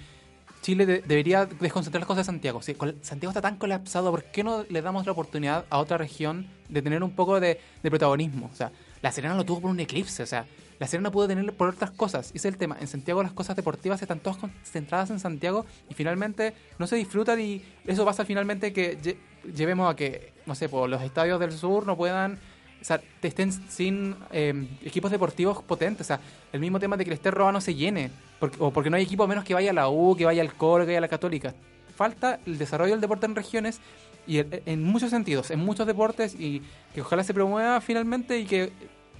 Chile 0.63 0.87
de- 0.87 1.01
debería 1.01 1.47
desconcentrar 1.47 2.01
las 2.01 2.07
cosas 2.07 2.25
de 2.27 2.33
Santiago. 2.33 2.63
Si 2.63 2.75
col- 2.75 2.97
Santiago 3.03 3.31
está 3.33 3.43
tan 3.43 3.57
colapsado, 3.57 4.11
¿por 4.13 4.23
qué 4.25 4.45
no 4.45 4.65
le 4.71 4.81
damos 4.83 5.05
la 5.05 5.13
oportunidad 5.13 5.65
a 5.69 5.79
otra 5.79 5.99
región 5.99 6.47
de 6.69 6.81
tener 6.81 7.03
un 7.03 7.11
poco 7.11 7.41
de, 7.41 7.61
de 7.83 7.91
protagonismo? 7.91 8.49
O 8.53 8.57
sea, 8.57 8.71
La 9.03 9.11
Serena 9.11 9.35
lo 9.35 9.45
tuvo 9.45 9.61
por 9.63 9.71
un 9.73 9.81
eclipse, 9.81 10.23
o 10.23 10.27
sea, 10.27 10.47
La 10.85 10.89
Serena 10.89 11.11
pudo 11.11 11.27
tener 11.27 11.51
por 11.55 11.71
otras 11.71 11.93
cosas. 11.93 12.27
Ese 12.35 12.37
es 12.37 12.45
el 12.45 12.59
tema. 12.59 12.77
En 12.79 12.87
Santiago 12.89 13.23
las 13.23 13.33
cosas 13.33 13.57
deportivas 13.57 14.03
están 14.03 14.21
todas 14.21 14.37
concentradas 14.37 15.09
en 15.09 15.19
Santiago 15.19 15.65
y 15.89 15.95
finalmente 15.95 16.53
no 16.79 16.87
se 16.87 16.97
disfrutan 16.97 17.41
y 17.41 17.63
eso 17.87 18.05
pasa 18.05 18.27
finalmente 18.27 18.71
que 18.75 18.99
lle- 19.01 19.17
llevemos 19.55 19.91
a 19.91 19.97
que, 19.97 20.35
no 20.45 20.55
sé, 20.55 20.69
por 20.69 20.91
los 20.91 21.01
estadios 21.01 21.41
del 21.41 21.53
sur 21.53 21.87
no 21.87 21.97
puedan, 21.97 22.35
o 22.35 22.85
sea, 22.85 23.01
estén 23.23 23.51
sin 23.71 24.15
eh, 24.31 24.69
equipos 24.85 25.11
deportivos 25.11 25.63
potentes. 25.63 26.03
O 26.03 26.09
sea, 26.09 26.21
el 26.53 26.61
mismo 26.61 26.79
tema 26.79 26.99
de 26.99 27.05
que 27.05 27.11
el 27.13 27.15
Esterroa 27.15 27.51
no 27.51 27.63
se 27.63 27.75
llene, 27.75 28.11
o 28.59 28.71
porque 28.71 28.91
no 28.91 28.99
hay 28.99 29.05
equipo 29.05 29.27
menos 29.27 29.43
que 29.43 29.55
vaya 29.55 29.71
a 29.71 29.73
la 29.73 29.89
U, 29.89 30.15
que 30.15 30.27
vaya 30.27 30.43
al 30.43 30.53
Colo, 30.53 30.85
que 30.85 30.89
vaya 30.91 30.99
a 30.99 31.01
la 31.01 31.09
Católica. 31.09 31.55
Falta 31.97 32.41
el 32.45 32.59
desarrollo 32.59 32.91
del 32.93 33.01
deporte 33.01 33.25
en 33.25 33.35
regiones 33.35 33.81
y 34.27 34.37
en- 34.41 34.61
en 34.67 34.83
muchos 34.85 35.09
sentidos, 35.09 35.51
en 35.51 35.61
muchos 35.61 35.87
deportes 35.87 36.35
y 36.39 36.61
que 36.95 37.01
ojalá 37.01 37.25
se 37.25 37.33
promueva 37.33 37.81
finalmente 37.81 38.39
y 38.39 38.45
que 38.45 38.71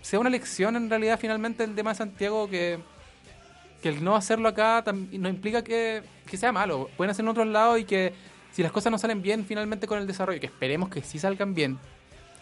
sea 0.05 0.21
una 0.21 0.29
lección 0.29 0.77
en 0.77 0.91
realidad 0.91 1.19
finalmente 1.19 1.65
el 1.65 1.75
tema 1.75 1.93
de 1.93 1.97
Santiago 1.97 2.47
que, 2.47 2.79
que 3.83 3.89
el 3.89 4.05
no 4.05 4.15
hacerlo 4.15 4.51
acá 4.51 4.85
no 4.93 5.29
implica 5.31 5.65
que, 5.65 6.03
que 6.27 6.37
sea 6.37 6.53
malo. 6.53 6.91
Pueden 6.99 7.11
hacerlo 7.11 7.31
en 7.31 7.39
otros 7.39 7.47
lados 7.47 7.81
y 7.81 7.85
que 7.85 8.13
si 8.53 8.63
las 8.63 8.71
cosas 8.71 8.93
no 8.93 8.99
salen 8.99 9.23
bien 9.23 9.47
finalmente 9.47 9.87
con 9.87 9.99
el 9.99 10.07
desarrollo, 10.07 10.39
que 10.41 10.47
esperemos 10.47 10.91
que 10.91 11.03
sí 11.03 11.19
salgan 11.19 11.55
bien, 11.55 11.79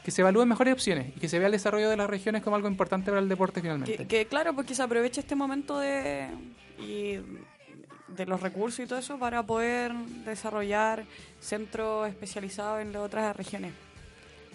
que 0.04 0.10
se 0.10 0.22
evalúen 0.22 0.48
mejores 0.48 0.74
opciones 0.74 1.16
y 1.16 1.20
que 1.20 1.28
se 1.28 1.38
vea 1.38 1.46
el 1.46 1.52
desarrollo 1.52 1.88
de 1.88 1.96
las 1.96 2.10
regiones 2.10 2.42
como 2.42 2.56
algo 2.56 2.66
importante 2.66 3.12
para 3.12 3.20
el 3.22 3.28
deporte 3.28 3.60
finalmente. 3.60 3.96
Que, 3.96 4.06
que 4.08 4.26
claro, 4.26 4.56
porque 4.56 4.74
se 4.74 4.82
aproveche 4.82 5.20
este 5.20 5.36
momento 5.36 5.78
de, 5.78 6.26
y 6.80 7.20
de 8.08 8.26
los 8.26 8.40
recursos 8.40 8.80
y 8.80 8.88
todo 8.88 8.98
eso 8.98 9.20
para 9.20 9.44
poder 9.44 9.94
desarrollar 10.24 11.04
centros 11.38 12.08
especializados 12.08 12.82
en 12.82 12.92
las 12.92 13.02
otras 13.02 13.36
regiones. 13.36 13.72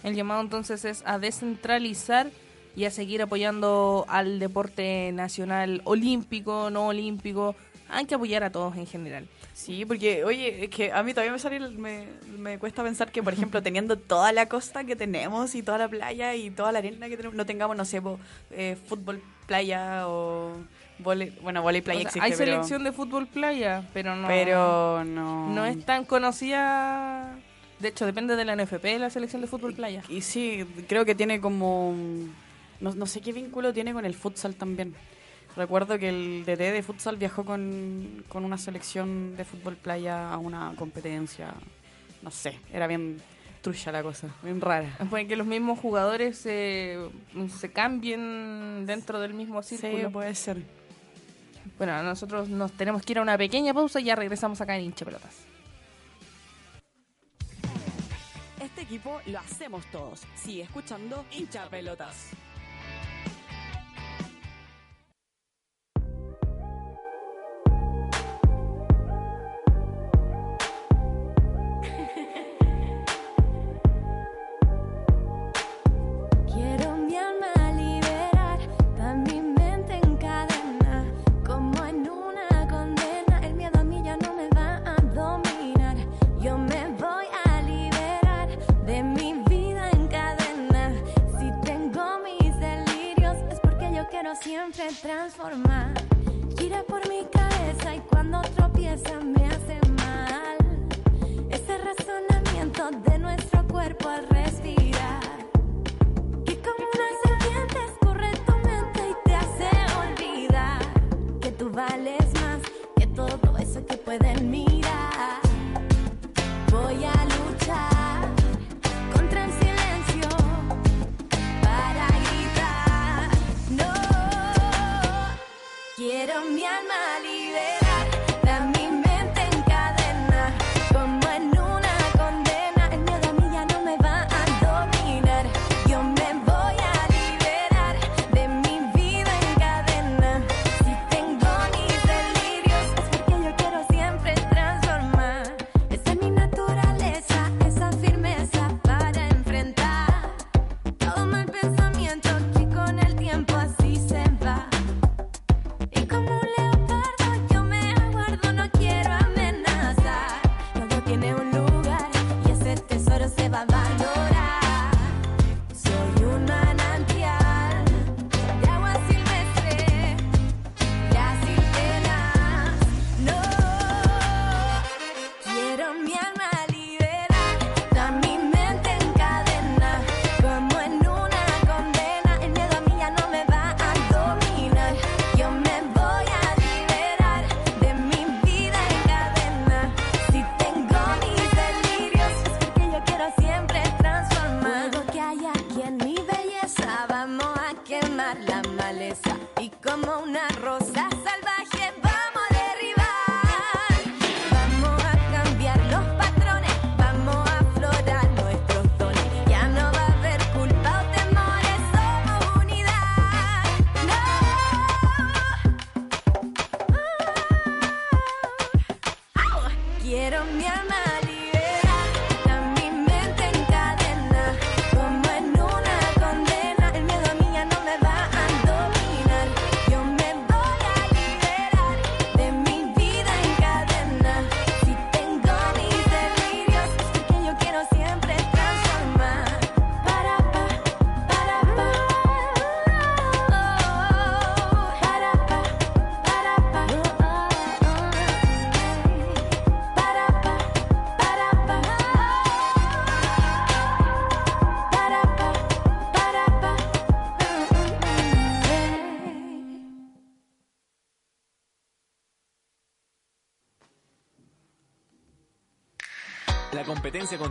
El 0.02 0.14
llamado 0.14 0.42
entonces 0.42 0.84
es 0.84 1.02
a 1.06 1.18
descentralizar 1.18 2.30
y 2.78 2.84
a 2.84 2.92
seguir 2.92 3.20
apoyando 3.20 4.04
al 4.06 4.38
deporte 4.38 5.10
nacional 5.12 5.82
olímpico, 5.82 6.70
no 6.70 6.86
olímpico. 6.86 7.56
Hay 7.88 8.04
que 8.04 8.14
apoyar 8.14 8.44
a 8.44 8.52
todos 8.52 8.76
en 8.76 8.86
general. 8.86 9.26
Sí, 9.52 9.84
porque, 9.84 10.22
oye, 10.22 10.66
es 10.66 10.70
que 10.70 10.92
a 10.92 11.02
mí 11.02 11.12
todavía 11.12 11.32
me, 11.32 11.40
sale, 11.40 11.58
me, 11.70 12.06
me 12.38 12.56
cuesta 12.60 12.84
pensar 12.84 13.10
que, 13.10 13.20
por 13.20 13.32
ejemplo, 13.32 13.60
teniendo 13.64 13.96
toda 13.96 14.30
la 14.30 14.46
costa 14.48 14.84
que 14.84 14.94
tenemos 14.94 15.56
y 15.56 15.64
toda 15.64 15.78
la 15.78 15.88
playa 15.88 16.36
y 16.36 16.50
toda 16.50 16.70
la 16.70 16.78
arena 16.78 17.08
que 17.08 17.16
tenemos, 17.16 17.34
no 17.34 17.44
tengamos, 17.46 17.76
no 17.76 17.84
sé, 17.84 18.00
po, 18.00 18.20
eh, 18.52 18.76
fútbol 18.86 19.20
playa 19.48 20.06
o 20.06 20.52
vole, 21.00 21.32
bueno, 21.42 21.62
volei 21.62 21.82
playa 21.82 21.98
O 21.98 22.02
sea, 22.02 22.08
existe, 22.10 22.24
hay 22.26 22.30
pero, 22.38 22.52
selección 22.52 22.84
de 22.84 22.92
fútbol 22.92 23.26
playa, 23.26 23.88
pero 23.92 24.14
no, 24.14 24.28
pero 24.28 25.02
no... 25.02 25.48
no 25.48 25.66
es 25.66 25.84
tan 25.84 26.04
conocida. 26.04 27.36
De 27.80 27.88
hecho, 27.88 28.06
depende 28.06 28.36
de 28.36 28.44
la 28.44 28.54
NFP 28.54 28.84
la 29.00 29.10
selección 29.10 29.42
de 29.42 29.48
fútbol 29.48 29.74
playa. 29.74 30.04
Y 30.08 30.20
sí, 30.20 30.64
creo 30.86 31.04
que 31.04 31.16
tiene 31.16 31.40
como... 31.40 31.96
No, 32.80 32.94
no 32.94 33.06
sé 33.06 33.20
qué 33.20 33.32
vínculo 33.32 33.72
tiene 33.72 33.92
con 33.92 34.04
el 34.04 34.14
futsal 34.14 34.54
también. 34.54 34.94
Recuerdo 35.56 35.98
que 35.98 36.08
el 36.08 36.44
DT 36.44 36.72
de 36.72 36.82
futsal 36.82 37.16
viajó 37.16 37.44
con, 37.44 38.24
con 38.28 38.44
una 38.44 38.58
selección 38.58 39.36
de 39.36 39.44
fútbol 39.44 39.76
playa 39.76 40.32
a 40.32 40.38
una 40.38 40.72
competencia. 40.76 41.54
No 42.22 42.30
sé, 42.30 42.58
era 42.72 42.86
bien 42.86 43.20
trucha 43.62 43.90
la 43.90 44.02
cosa, 44.02 44.28
bien 44.42 44.60
rara. 44.60 44.96
Puede 45.10 45.26
que 45.26 45.34
los 45.36 45.46
mismos 45.46 45.78
jugadores 45.80 46.38
se, 46.38 46.96
se 47.58 47.72
cambien 47.72 48.84
dentro 48.86 49.18
del 49.20 49.34
mismo 49.34 49.62
Sí, 49.62 49.76
círculo. 49.78 50.12
puede 50.12 50.34
ser. 50.34 50.62
Bueno, 51.76 52.00
nosotros 52.04 52.48
nos 52.48 52.72
tenemos 52.72 53.02
que 53.02 53.12
ir 53.12 53.18
a 53.18 53.22
una 53.22 53.36
pequeña 53.36 53.74
pausa 53.74 54.00
y 54.00 54.04
ya 54.04 54.14
regresamos 54.16 54.60
acá 54.60 54.76
en 54.76 54.84
Hincha 54.84 55.04
Pelotas. 55.04 55.34
Este 58.60 58.82
equipo 58.82 59.20
lo 59.26 59.38
hacemos 59.38 59.84
todos. 59.90 60.22
Sigue 60.36 60.62
escuchando 60.62 61.24
hincha 61.32 61.68
pelotas. 61.68 62.30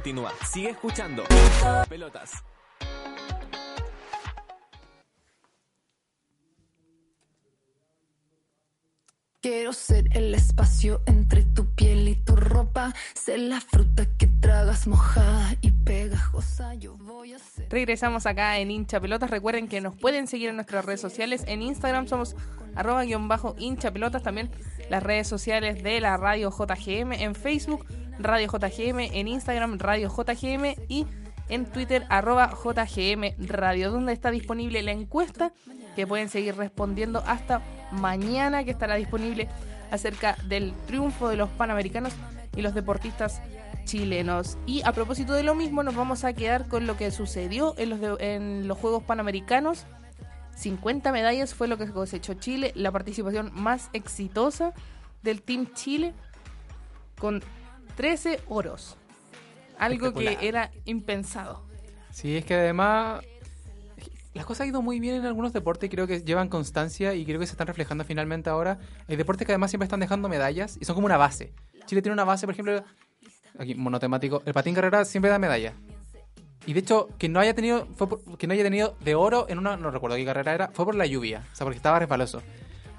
Continúa. 0.07 0.31
Sigue 0.45 0.69
escuchando. 0.69 1.23
Pelotas. 1.89 2.31
Quiero 9.41 9.73
ser 9.73 10.05
el 10.15 10.33
espacio 10.33 11.01
entre 11.05 11.43
tu 11.43 11.65
piel 11.75 12.07
y 12.07 12.15
tu 12.15 12.37
ropa. 12.37 12.93
Ser 13.15 13.39
la 13.39 13.59
fruta 13.59 14.05
que 14.17 14.27
tragas 14.27 14.87
mojada 14.87 15.55
y 15.59 15.71
pegajosa. 15.71 16.73
Yo 16.75 16.95
voy 16.97 17.33
a 17.33 17.39
ser. 17.39 17.67
Regresamos 17.69 18.25
acá 18.25 18.59
en 18.59 18.71
hincha 18.71 19.01
pelotas. 19.01 19.29
Recuerden 19.29 19.67
que 19.67 19.81
nos 19.81 19.95
pueden 19.95 20.27
seguir 20.27 20.49
en 20.49 20.55
nuestras 20.55 20.85
redes 20.85 21.01
sociales. 21.01 21.43
En 21.47 21.61
Instagram 21.61 22.07
somos 22.07 22.35
arroba 22.75 23.03
guion 23.03 23.27
bajo 23.27 23.55
hincha 23.57 23.91
pelotas. 23.91 24.23
También 24.23 24.51
las 24.89 25.03
redes 25.03 25.27
sociales 25.27 25.83
de 25.83 25.99
la 25.99 26.15
radio 26.15 26.49
JGM. 26.49 27.11
En 27.13 27.35
Facebook, 27.35 27.85
Radio 28.19 28.47
JGM. 28.47 28.99
En 29.13 29.27
Instagram, 29.27 29.77
Radio 29.79 30.09
JGM. 30.09 30.75
Y 30.87 31.05
en 31.49 31.65
Twitter, 31.65 32.05
arroba 32.09 32.49
JGM 32.51 33.47
Radio, 33.47 33.91
donde 33.91 34.13
está 34.13 34.31
disponible 34.31 34.81
la 34.83 34.91
encuesta 34.91 35.53
que 35.95 36.05
pueden 36.05 36.29
seguir 36.29 36.55
respondiendo 36.55 37.23
hasta 37.25 37.61
mañana, 37.91 38.63
que 38.63 38.71
estará 38.71 38.95
disponible 38.95 39.47
acerca 39.89 40.35
del 40.47 40.73
triunfo 40.85 41.29
de 41.29 41.37
los 41.37 41.49
panamericanos 41.49 42.13
y 42.55 42.61
los 42.61 42.73
deportistas 42.73 43.41
chilenos. 43.85 44.57
Y 44.65 44.81
a 44.83 44.91
propósito 44.91 45.31
de 45.33 45.43
lo 45.43 45.55
mismo, 45.55 45.81
nos 45.83 45.95
vamos 45.95 46.25
a 46.25 46.33
quedar 46.33 46.67
con 46.67 46.85
lo 46.85 46.97
que 46.97 47.09
sucedió 47.11 47.73
en 47.77 47.89
los, 47.91 48.01
de- 48.01 48.17
en 48.35 48.67
los 48.67 48.77
Juegos 48.77 49.03
Panamericanos. 49.03 49.85
50 50.57 51.11
medallas 51.13 51.53
fue 51.53 51.67
lo 51.69 51.77
que 51.77 51.89
cosechó 51.89 52.33
Chile, 52.33 52.73
la 52.75 52.91
participación 52.91 53.51
más 53.53 53.89
exitosa 53.93 54.73
del 55.23 55.41
Team 55.41 55.71
Chile, 55.73 56.13
con 57.17 57.41
13 57.97 58.39
oros. 58.47 58.95
Algo 59.77 60.13
que 60.13 60.37
era 60.41 60.71
impensado. 60.85 61.61
Sí, 62.11 62.37
es 62.37 62.45
que 62.45 62.55
además 62.55 63.21
las 64.33 64.45
cosas 64.45 64.61
han 64.61 64.69
ido 64.69 64.81
muy 64.81 64.99
bien 64.99 65.15
en 65.15 65.25
algunos 65.25 65.51
deportes, 65.51 65.89
creo 65.89 66.07
que 66.07 66.21
llevan 66.21 66.47
constancia 66.47 67.13
y 67.13 67.25
creo 67.25 67.39
que 67.39 67.45
se 67.47 67.51
están 67.53 67.67
reflejando 67.67 68.03
finalmente 68.05 68.49
ahora. 68.49 68.79
Hay 69.07 69.15
deportes 69.15 69.45
que 69.45 69.51
además 69.51 69.71
siempre 69.71 69.85
están 69.85 69.99
dejando 69.99 70.29
medallas 70.29 70.77
y 70.79 70.85
son 70.85 70.95
como 70.95 71.05
una 71.05 71.17
base. 71.17 71.53
Chile 71.85 72.01
tiene 72.01 72.13
una 72.13 72.23
base, 72.23 72.45
por 72.47 72.53
ejemplo, 72.53 72.83
aquí 73.59 73.75
monotemático, 73.75 74.41
el 74.45 74.53
patín 74.53 74.73
carrera 74.75 75.05
siempre 75.05 75.29
da 75.31 75.39
medalla. 75.39 75.73
Y 76.65 76.73
de 76.73 76.79
hecho, 76.81 77.09
que 77.17 77.29
no 77.29 77.39
haya 77.39 77.53
tenido 77.53 77.87
fue 77.95 78.09
por- 78.09 78.37
que 78.37 78.45
no 78.45 78.53
haya 78.53 78.63
tenido 78.63 78.95
de 78.99 79.15
oro 79.15 79.45
en 79.49 79.57
una 79.57 79.77
no 79.77 79.89
recuerdo 79.89 80.17
qué 80.17 80.25
carrera 80.25 80.53
era, 80.53 80.67
fue 80.73 80.85
por 80.85 80.95
la 80.95 81.05
lluvia, 81.05 81.43
o 81.51 81.55
sea, 81.55 81.65
porque 81.65 81.77
estaba 81.77 81.97
resbaloso. 81.99 82.41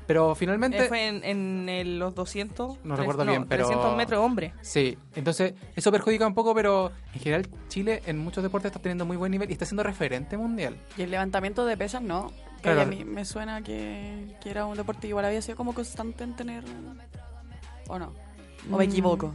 Pero 0.09 0.35
finalmente 0.35 0.79
Eh, 0.79 0.89
fue 0.89 1.07
en, 1.07 1.23
en 1.23 1.69
el- 1.69 1.99
los 1.99 2.15
200. 2.15 2.79
No 2.83 2.97
recuerdo 2.97 3.25
bien, 3.27 3.45
pero- 3.47 3.67
300 3.67 3.95
metros 3.97 4.25
hombre. 4.25 4.55
Sí, 4.63 4.97
entonces 5.15 5.53
eso 5.77 5.93
perjudica 5.93 6.27
un 6.27 6.33
poco, 6.35 6.55
pero 6.55 6.91
en 7.15 7.21
general 7.21 7.47
Chile 7.69 8.03
en 8.07 8.19
muchos 8.19 8.43
deportes 8.43 8.71
está 8.71 8.81
teniendo 8.81 9.05
muy 9.05 9.19
buen 9.19 9.31
nivel 9.31 9.51
y 9.51 9.53
está 9.53 9.67
siendo 9.67 9.83
referente 9.83 10.37
mundial. 10.39 10.77
Y 10.97 11.03
el 11.03 11.11
levantamiento 11.11 11.65
de 11.67 11.77
pesas, 11.77 12.01
no. 12.03 12.33
Que 12.57 12.63
Claro. 12.63 12.81
a 12.81 12.85
mí 12.87 13.05
me 13.05 13.25
suena 13.27 13.63
que, 13.63 14.35
que 14.41 14.51
era 14.51 14.65
un 14.67 14.77
deporte 14.79 15.07
igual 15.07 15.27
había 15.27 15.43
sido 15.43 15.57
como 15.57 15.75
constante 15.75 16.25
en 16.25 16.35
tener. 16.35 16.65
¿O 17.89 17.99
no? 17.99 18.13
¿O 18.73 18.77
me 18.79 18.87
Mm, 18.87 18.91
equivoco? 18.91 19.35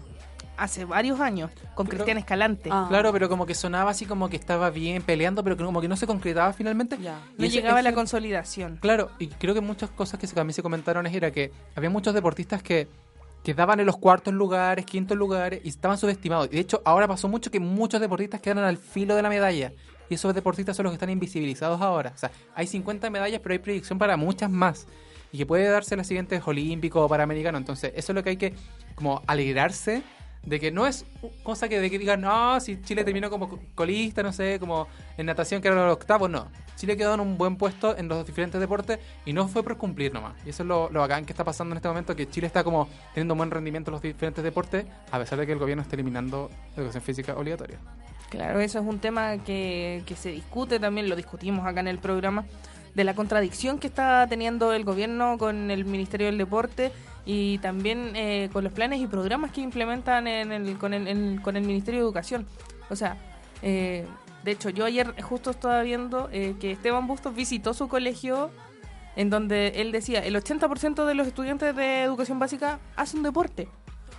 Hace 0.55 0.85
varios 0.85 1.19
años, 1.19 1.49
con 1.73 1.87
Pero- 1.87 1.97
Cristian 1.97 2.17
Escalante. 2.19 2.69
Ah. 2.71 2.85
Claro, 2.87 3.11
pero 3.11 3.27
como 3.27 3.45
que 3.45 3.55
sonaba 3.55 3.89
así 3.91 4.05
como 4.05 4.29
que 4.29 4.35
estaba 4.37 4.69
bien 4.69 5.01
peleando, 5.01 5.43
pero 5.43 5.57
como 5.57 5.81
que 5.81 5.87
no 5.87 5.95
se 5.95 6.05
concretaba 6.05 6.53
finalmente. 6.53 6.97
Ya. 7.01 7.19
no 7.37 7.43
Y 7.43 7.47
ese- 7.47 7.57
llegaba 7.57 7.79
a 7.79 7.81
la 7.81 7.89
ese- 7.89 7.95
consolidación. 7.95 8.77
Claro, 8.81 9.09
y 9.17 9.27
creo 9.27 9.53
que 9.55 9.61
muchas 9.61 9.89
cosas 9.89 10.19
que 10.19 10.27
también 10.27 10.53
se 10.53 10.61
comentaron 10.61 11.07
era 11.07 11.31
que 11.31 11.51
había 11.75 11.89
muchos 11.89 12.13
deportistas 12.13 12.61
que 12.61 12.87
quedaban 13.43 13.79
en 13.79 13.85
los 13.85 13.97
cuartos 13.97 14.33
lugares, 14.33 14.85
quintos 14.85 15.17
lugares 15.17 15.59
y 15.63 15.69
estaban 15.69 15.97
subestimados. 15.97 16.47
Y 16.51 16.55
de 16.55 16.59
hecho, 16.61 16.81
ahora 16.85 17.07
pasó 17.07 17.27
mucho 17.27 17.49
que 17.51 17.59
muchos 17.59 17.99
deportistas 17.99 18.39
quedaron 18.39 18.63
al 18.63 18.77
filo 18.77 19.15
de 19.15 19.21
la 19.23 19.29
medalla. 19.29 19.73
Y 20.09 20.13
esos 20.13 20.33
deportistas 20.35 20.77
son 20.77 20.83
los 20.83 20.91
que 20.91 20.95
están 20.95 21.09
invisibilizados 21.09 21.81
ahora. 21.81 22.11
O 22.15 22.17
sea, 22.17 22.29
hay 22.55 22.67
50 22.67 23.09
medallas, 23.09 23.39
pero 23.41 23.53
hay 23.53 23.59
proyección 23.59 23.97
para 23.97 24.15
muchas 24.17 24.49
más. 24.51 24.85
Y 25.31 25.37
que 25.39 25.45
puede 25.47 25.67
darse 25.67 25.95
en 25.95 25.97
los 25.97 26.07
siguientes 26.07 26.41
olímpicos 26.45 27.01
o 27.03 27.09
panamericanos. 27.09 27.59
Entonces, 27.59 27.91
eso 27.95 28.11
es 28.11 28.15
lo 28.15 28.23
que 28.23 28.29
hay 28.29 28.37
que 28.37 28.53
como 28.95 29.21
alegrarse 29.25 30.03
de 30.45 30.59
que 30.59 30.71
no 30.71 30.85
es 30.85 31.05
cosa 31.41 31.69
que 31.69 31.79
de 31.79 31.89
que 31.89 31.97
digan, 31.97 32.21
no, 32.21 32.59
si 32.59 32.81
Chile 32.81 33.03
terminó 33.03 33.29
como 33.29 33.47
co- 33.49 33.59
colista, 33.75 34.23
no 34.23 34.33
sé, 34.33 34.59
como 34.59 34.87
en 35.17 35.25
natación 35.25 35.61
que 35.61 35.69
era 35.69 35.85
los 35.85 35.93
octavos, 35.93 36.29
no. 36.29 36.47
Chile 36.75 36.97
quedó 36.97 37.13
en 37.13 37.21
un 37.21 37.37
buen 37.37 37.55
puesto 37.55 37.95
en 37.97 38.07
los 38.09 38.25
diferentes 38.25 38.59
deportes 38.59 38.99
y 39.25 39.31
no 39.31 39.47
fue 39.47 39.63
por 39.63 39.77
cumplir 39.77 40.13
nomás. 40.13 40.33
Y 40.45 40.49
eso 40.49 40.63
es 40.63 40.67
lo, 40.67 40.89
lo 40.89 40.99
bacán 40.99 41.23
que 41.25 41.31
está 41.31 41.45
pasando 41.45 41.73
en 41.73 41.77
este 41.77 41.87
momento, 41.87 42.15
que 42.15 42.29
Chile 42.29 42.47
está 42.47 42.63
como 42.63 42.89
teniendo 43.13 43.35
un 43.35 43.37
buen 43.37 43.51
rendimiento 43.51 43.89
en 43.89 43.93
los 43.93 44.01
diferentes 44.01 44.43
deportes, 44.43 44.85
a 45.11 45.19
pesar 45.19 45.39
de 45.39 45.45
que 45.45 45.53
el 45.53 45.59
gobierno 45.59 45.81
está 45.81 45.95
eliminando 45.95 46.49
educación 46.75 47.03
física 47.03 47.37
obligatoria. 47.37 47.77
Claro, 48.29 48.59
eso 48.59 48.79
es 48.79 48.85
un 48.85 48.99
tema 48.99 49.37
que, 49.37 50.03
que 50.05 50.15
se 50.15 50.31
discute 50.31 50.79
también, 50.79 51.07
lo 51.07 51.15
discutimos 51.15 51.65
acá 51.65 51.79
en 51.79 51.87
el 51.87 51.99
programa, 51.99 52.45
de 52.95 53.03
la 53.03 53.13
contradicción 53.13 53.79
que 53.79 53.87
está 53.87 54.27
teniendo 54.27 54.73
el 54.73 54.83
gobierno 54.83 55.37
con 55.37 55.71
el 55.71 55.85
Ministerio 55.85 56.27
del 56.27 56.37
Deporte 56.37 56.91
y 57.25 57.57
también 57.59 58.11
eh, 58.15 58.49
con 58.51 58.63
los 58.63 58.73
planes 58.73 58.99
y 58.99 59.07
programas 59.07 59.51
que 59.51 59.61
implementan 59.61 60.27
en 60.27 60.51
el, 60.51 60.77
con, 60.77 60.93
el, 60.93 61.07
en- 61.07 61.37
con 61.41 61.55
el 61.55 61.63
Ministerio 61.63 62.01
de 62.01 62.05
Educación. 62.05 62.45
O 62.89 62.95
sea, 62.95 63.17
eh, 63.61 64.05
de 64.43 64.51
hecho, 64.51 64.69
yo 64.69 64.83
ayer 64.85 65.13
justo 65.21 65.51
estaba 65.51 65.81
viendo 65.83 66.29
eh, 66.33 66.55
que 66.59 66.71
Esteban 66.71 67.07
Bustos 67.07 67.33
visitó 67.33 67.73
su 67.73 67.87
colegio 67.87 68.49
en 69.15 69.29
donde 69.29 69.67
él 69.81 69.91
decía, 69.91 70.19
el 70.19 70.35
80% 70.35 71.05
de 71.05 71.13
los 71.13 71.27
estudiantes 71.27 71.75
de 71.75 72.03
educación 72.03 72.39
básica 72.39 72.79
hacen 72.95 73.23
deporte. 73.23 73.69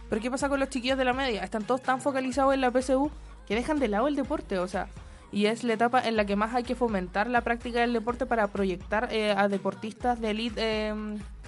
Pero 0.08 0.22
¿qué 0.22 0.30
pasa 0.30 0.48
con 0.48 0.60
los 0.60 0.68
chiquillos 0.70 0.96
de 0.96 1.04
la 1.04 1.12
media? 1.12 1.42
Están 1.42 1.64
todos 1.64 1.82
tan 1.82 2.00
focalizados 2.00 2.54
en 2.54 2.60
la 2.60 2.70
PSU 2.70 3.10
que 3.46 3.54
dejan 3.54 3.78
de 3.80 3.88
lado 3.88 4.06
el 4.08 4.14
deporte, 4.16 4.58
o 4.58 4.68
sea, 4.68 4.86
y 5.32 5.46
es 5.46 5.64
la 5.64 5.72
etapa 5.74 6.00
en 6.06 6.14
la 6.16 6.24
que 6.24 6.36
más 6.36 6.54
hay 6.54 6.62
que 6.62 6.74
fomentar 6.76 7.28
la 7.28 7.40
práctica 7.40 7.80
del 7.80 7.92
deporte 7.92 8.24
para 8.24 8.46
proyectar 8.48 9.08
eh, 9.10 9.32
a 9.36 9.48
deportistas 9.48 10.20
de 10.20 10.30
elite 10.30 10.54
eh, 10.60 10.94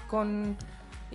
con, 0.08 0.56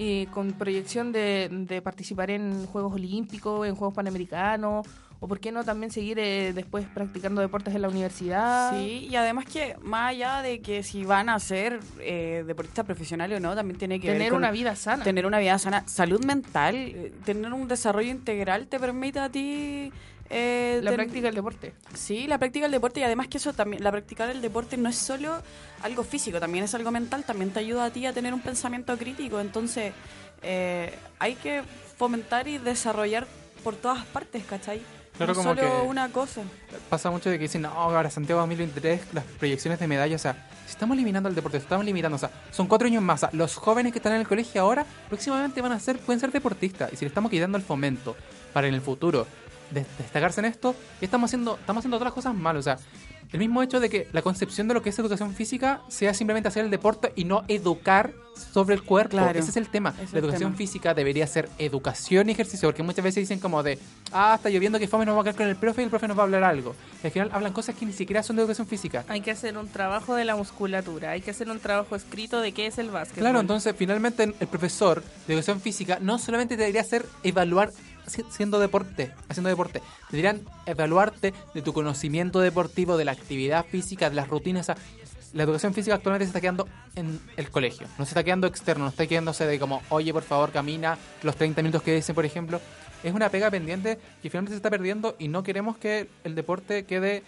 y 0.02 0.26
con 0.28 0.54
proyección 0.54 1.12
de, 1.12 1.48
de 1.52 1.80
participar 1.82 2.32
en 2.32 2.66
Juegos 2.66 2.94
Olímpicos, 2.94 3.68
en 3.68 3.76
Juegos 3.76 3.94
Panamericanos, 3.94 4.88
o 5.20 5.28
por 5.28 5.40
qué 5.40 5.52
no 5.52 5.64
también 5.64 5.92
seguir 5.92 6.18
eh, 6.18 6.52
después 6.54 6.88
practicando 6.88 7.40
deportes 7.42 7.76
en 7.76 7.84
la 7.84 7.90
universidad. 7.90 8.72
Sí, 8.76 9.08
y 9.12 9.16
además 9.16 9.46
que 9.46 9.76
más 9.80 10.10
allá 10.10 10.42
de 10.42 10.60
que 10.62 10.82
si 10.82 11.06
van 11.06 11.30
a 11.30 11.38
ser 11.38 11.80
eh, 12.00 12.44
deportistas 12.48 12.84
profesionales 12.84 13.38
o 13.38 13.40
no, 13.40 13.54
también 13.54 13.78
tiene 13.78 14.00
que 14.00 14.08
ver 14.08 14.18
Tener 14.18 14.32
con 14.32 14.40
una 14.40 14.50
vida 14.50 14.76
sana. 14.76 15.04
tener 15.04 15.28
una 15.28 15.38
vida 15.38 15.60
sana, 15.60 15.84
salud 15.88 16.26
mental, 16.26 16.74
eh, 16.76 17.14
tener 17.24 17.54
un 17.54 17.68
desarrollo 17.68 18.10
integral 18.10 18.66
te 18.66 18.80
permite 18.80 19.20
a 19.20 19.30
ti 19.30 19.92
eh, 20.32 20.80
la 20.82 20.92
ten- 20.92 20.98
práctica 20.98 21.28
del 21.28 21.36
deporte. 21.36 21.74
Sí, 21.94 22.26
la 22.28 22.38
práctica 22.38 22.66
del 22.66 22.72
deporte 22.72 23.00
y 23.02 23.04
además 23.04 23.28
que 23.28 23.38
eso 23.38 23.54
también, 23.54 23.84
la 23.84 23.92
practicar 23.92 24.30
el 24.30 24.42
deporte 24.42 24.78
no 24.78 24.90
es 24.90 24.96
solo 24.96 25.42
algo 25.84 26.04
físico, 26.04 26.40
también 26.40 26.64
es 26.64 26.74
algo 26.74 26.90
mental, 26.92 27.24
también 27.26 27.52
te 27.52 27.60
ayuda 27.60 27.86
a 27.86 27.90
ti 27.92 28.06
a 28.06 28.14
tener 28.14 28.34
un 28.34 28.42
pensamiento 28.42 28.98
crítico, 28.98 29.40
entonces 29.42 29.94
eh, 30.42 30.94
hay 31.20 31.36
que 31.36 31.62
fomentar 31.98 32.48
y 32.48 32.58
desarrollar 32.58 33.28
por 33.64 33.76
todas 33.76 34.06
partes, 34.06 34.44
¿cachai? 34.46 34.82
Claro, 35.18 35.34
no 35.34 35.38
como 35.40 35.56
solo 35.56 35.62
que- 35.62 35.88
una 35.88 36.10
cosa. 36.12 36.42
Pasa 36.90 37.12
mucho 37.12 37.30
de 37.30 37.38
que 37.38 37.44
dicen, 37.44 37.62
no, 37.64 37.70
ahora 37.70 38.10
Santiago 38.10 38.40
2023, 38.42 39.02
las 39.14 39.24
proyecciones 39.26 39.80
de 39.80 39.88
medallas, 39.88 40.22
o 40.22 40.24
sea, 40.24 40.48
si 40.66 40.72
estamos 40.72 40.96
eliminando 40.96 41.28
el 41.30 41.36
deporte, 41.36 41.60
si 41.60 41.64
estamos 41.64 41.86
limitando, 41.86 42.16
o 42.16 42.20
sea, 42.20 42.32
son 42.52 42.68
cuatro 42.68 42.88
años 42.88 43.04
más. 43.04 43.22
o 43.24 43.28
sea, 43.28 43.38
los 43.38 43.56
jóvenes 43.56 43.92
que 43.92 44.00
están 44.00 44.14
en 44.14 44.22
el 44.22 44.28
colegio 44.28 44.62
ahora, 44.62 44.86
próximamente 45.10 45.62
van 45.62 45.74
a 45.74 45.80
ser, 45.80 45.98
pueden 46.00 46.20
ser 46.22 46.32
deportistas. 46.32 46.92
Y 46.94 46.96
si 46.96 47.06
le 47.06 47.10
estamos 47.10 47.30
quitando 47.30 47.58
el 47.58 47.64
fomento 47.64 48.16
para 48.54 48.68
en 48.68 48.74
el 48.74 48.82
futuro 48.82 49.28
de- 49.72 49.86
destacarse 49.98 50.40
en 50.42 50.46
esto, 50.46 50.76
¿qué 51.00 51.06
estamos 51.06 51.30
haciendo? 51.30 51.58
Estamos 51.58 51.82
haciendo 51.82 51.98
otras 51.98 52.14
cosas 52.14 52.36
mal, 52.36 52.58
o 52.58 52.62
sea, 52.62 52.78
el 53.32 53.40
mismo 53.40 53.64
hecho 53.64 53.80
de 53.80 53.90
que 53.90 54.08
la 54.12 54.22
concepción 54.22 54.68
de 54.68 54.74
lo 54.74 54.82
que 54.82 54.90
es 54.90 55.00
educación 55.00 55.34
física 55.34 55.82
sea 55.88 56.14
simplemente 56.14 56.50
hacer 56.50 56.66
el 56.66 56.72
deporte 56.72 57.14
y 57.16 57.24
no 57.24 57.44
educar 57.48 58.14
sobre 58.54 58.76
el 58.76 58.84
cuerpo. 58.84 59.12
Claro. 59.12 59.38
Ese 59.40 59.52
es 59.52 59.58
el 59.58 59.70
tema. 59.70 59.94
Es 60.02 60.12
la 60.12 60.20
el 60.20 60.26
educación 60.26 60.52
tema. 60.52 60.58
física 60.58 60.94
debería 60.94 61.26
ser 61.28 61.48
educación 61.58 62.28
y 62.28 62.34
ejercicio, 62.34 62.68
porque 62.68 62.84
muchas 62.84 63.04
veces 63.04 63.22
dicen 63.22 63.40
como 63.40 63.62
de, 63.64 63.78
ah, 64.12 64.34
está 64.36 64.50
lloviendo 64.50 64.80
que 64.80 64.88
fome 64.88 65.06
nos 65.06 65.16
va 65.16 65.22
a 65.22 65.24
quedar 65.24 65.36
con 65.36 65.48
el 65.48 65.56
profe 65.56 65.82
y 65.82 65.86
el 65.86 65.90
profe 65.90 66.08
nos 66.10 66.18
va 66.18 66.24
a 66.24 66.26
hablar 66.26 66.44
algo. 66.44 66.76
Y 67.04 67.08
al 67.08 67.12
final 67.14 67.30
hablan 67.32 67.54
cosas 67.54 67.76
que 67.76 67.86
ni 67.86 67.94
siquiera 67.94 68.22
son 68.24 68.36
de 68.36 68.42
educación 68.42 68.68
física. 68.68 69.06
Hay 69.08 69.22
que 69.22 69.32
hacer 69.32 69.58
un 69.58 69.70
trabajo 69.70 70.16
de 70.16 70.26
la 70.26 70.36
musculatura, 70.36 71.12
hay 71.12 71.22
que 71.22 71.32
hacer 71.32 71.50
un 71.50 71.60
trabajo 71.60 71.96
escrito 71.96 72.42
de 72.42 72.52
qué 72.52 72.66
es 72.68 72.78
el 72.80 72.90
básquet. 72.90 73.20
Claro, 73.20 73.40
entonces 73.40 73.74
finalmente 73.78 74.24
el 74.24 74.48
profesor 74.48 75.04
de 75.28 75.34
educación 75.36 75.62
física 75.62 76.00
no 76.02 76.18
solamente 76.20 76.58
debería 76.58 76.82
hacer 76.82 77.06
evaluar 77.24 77.72
siendo 78.08 78.60
deporte, 78.60 79.12
haciendo 79.30 79.50
deporte, 79.50 79.82
deberían 80.10 80.42
evaluarte 80.66 81.34
de 81.54 81.62
tu 81.62 81.74
conocimiento 81.74 82.40
deportivo, 82.40 82.98
de 82.98 83.06
la 83.06 83.12
actividad 83.12 83.66
física, 83.66 84.10
de 84.10 84.16
las 84.16 84.28
rutinas. 84.28 84.70
o 84.70 84.76
la 85.34 85.44
educación 85.44 85.74
física 85.74 85.96
actualmente 85.96 86.26
se 86.26 86.30
está 86.30 86.42
quedando 86.42 86.68
en 86.96 87.20
el 87.38 87.50
colegio, 87.50 87.88
no 87.98 88.06
se 88.06 88.10
está 88.10 88.24
quedando 88.24 88.48
externo, 88.48 88.84
no 88.84 88.90
está 88.90 89.08
quedándose 89.08 89.46
de 89.46 89.60
como, 89.60 89.82
oye, 89.90 90.12
por 90.12 90.24
favor, 90.24 90.52
camina 90.52 90.98
los 91.24 91.36
30 91.38 91.62
minutos 91.62 91.84
que 91.84 91.96
dicen, 91.96 92.16
por 92.16 92.26
ejemplo. 92.26 92.60
Es 93.04 93.14
una 93.14 93.30
pega 93.30 93.50
pendiente 93.50 93.98
que 94.22 94.30
finalmente 94.30 94.52
se 94.52 94.58
está 94.58 94.70
perdiendo 94.70 95.16
y 95.18 95.28
no 95.28 95.42
queremos 95.42 95.78
que 95.78 96.08
el 96.24 96.36
deporte 96.36 96.84
quede 96.84 97.24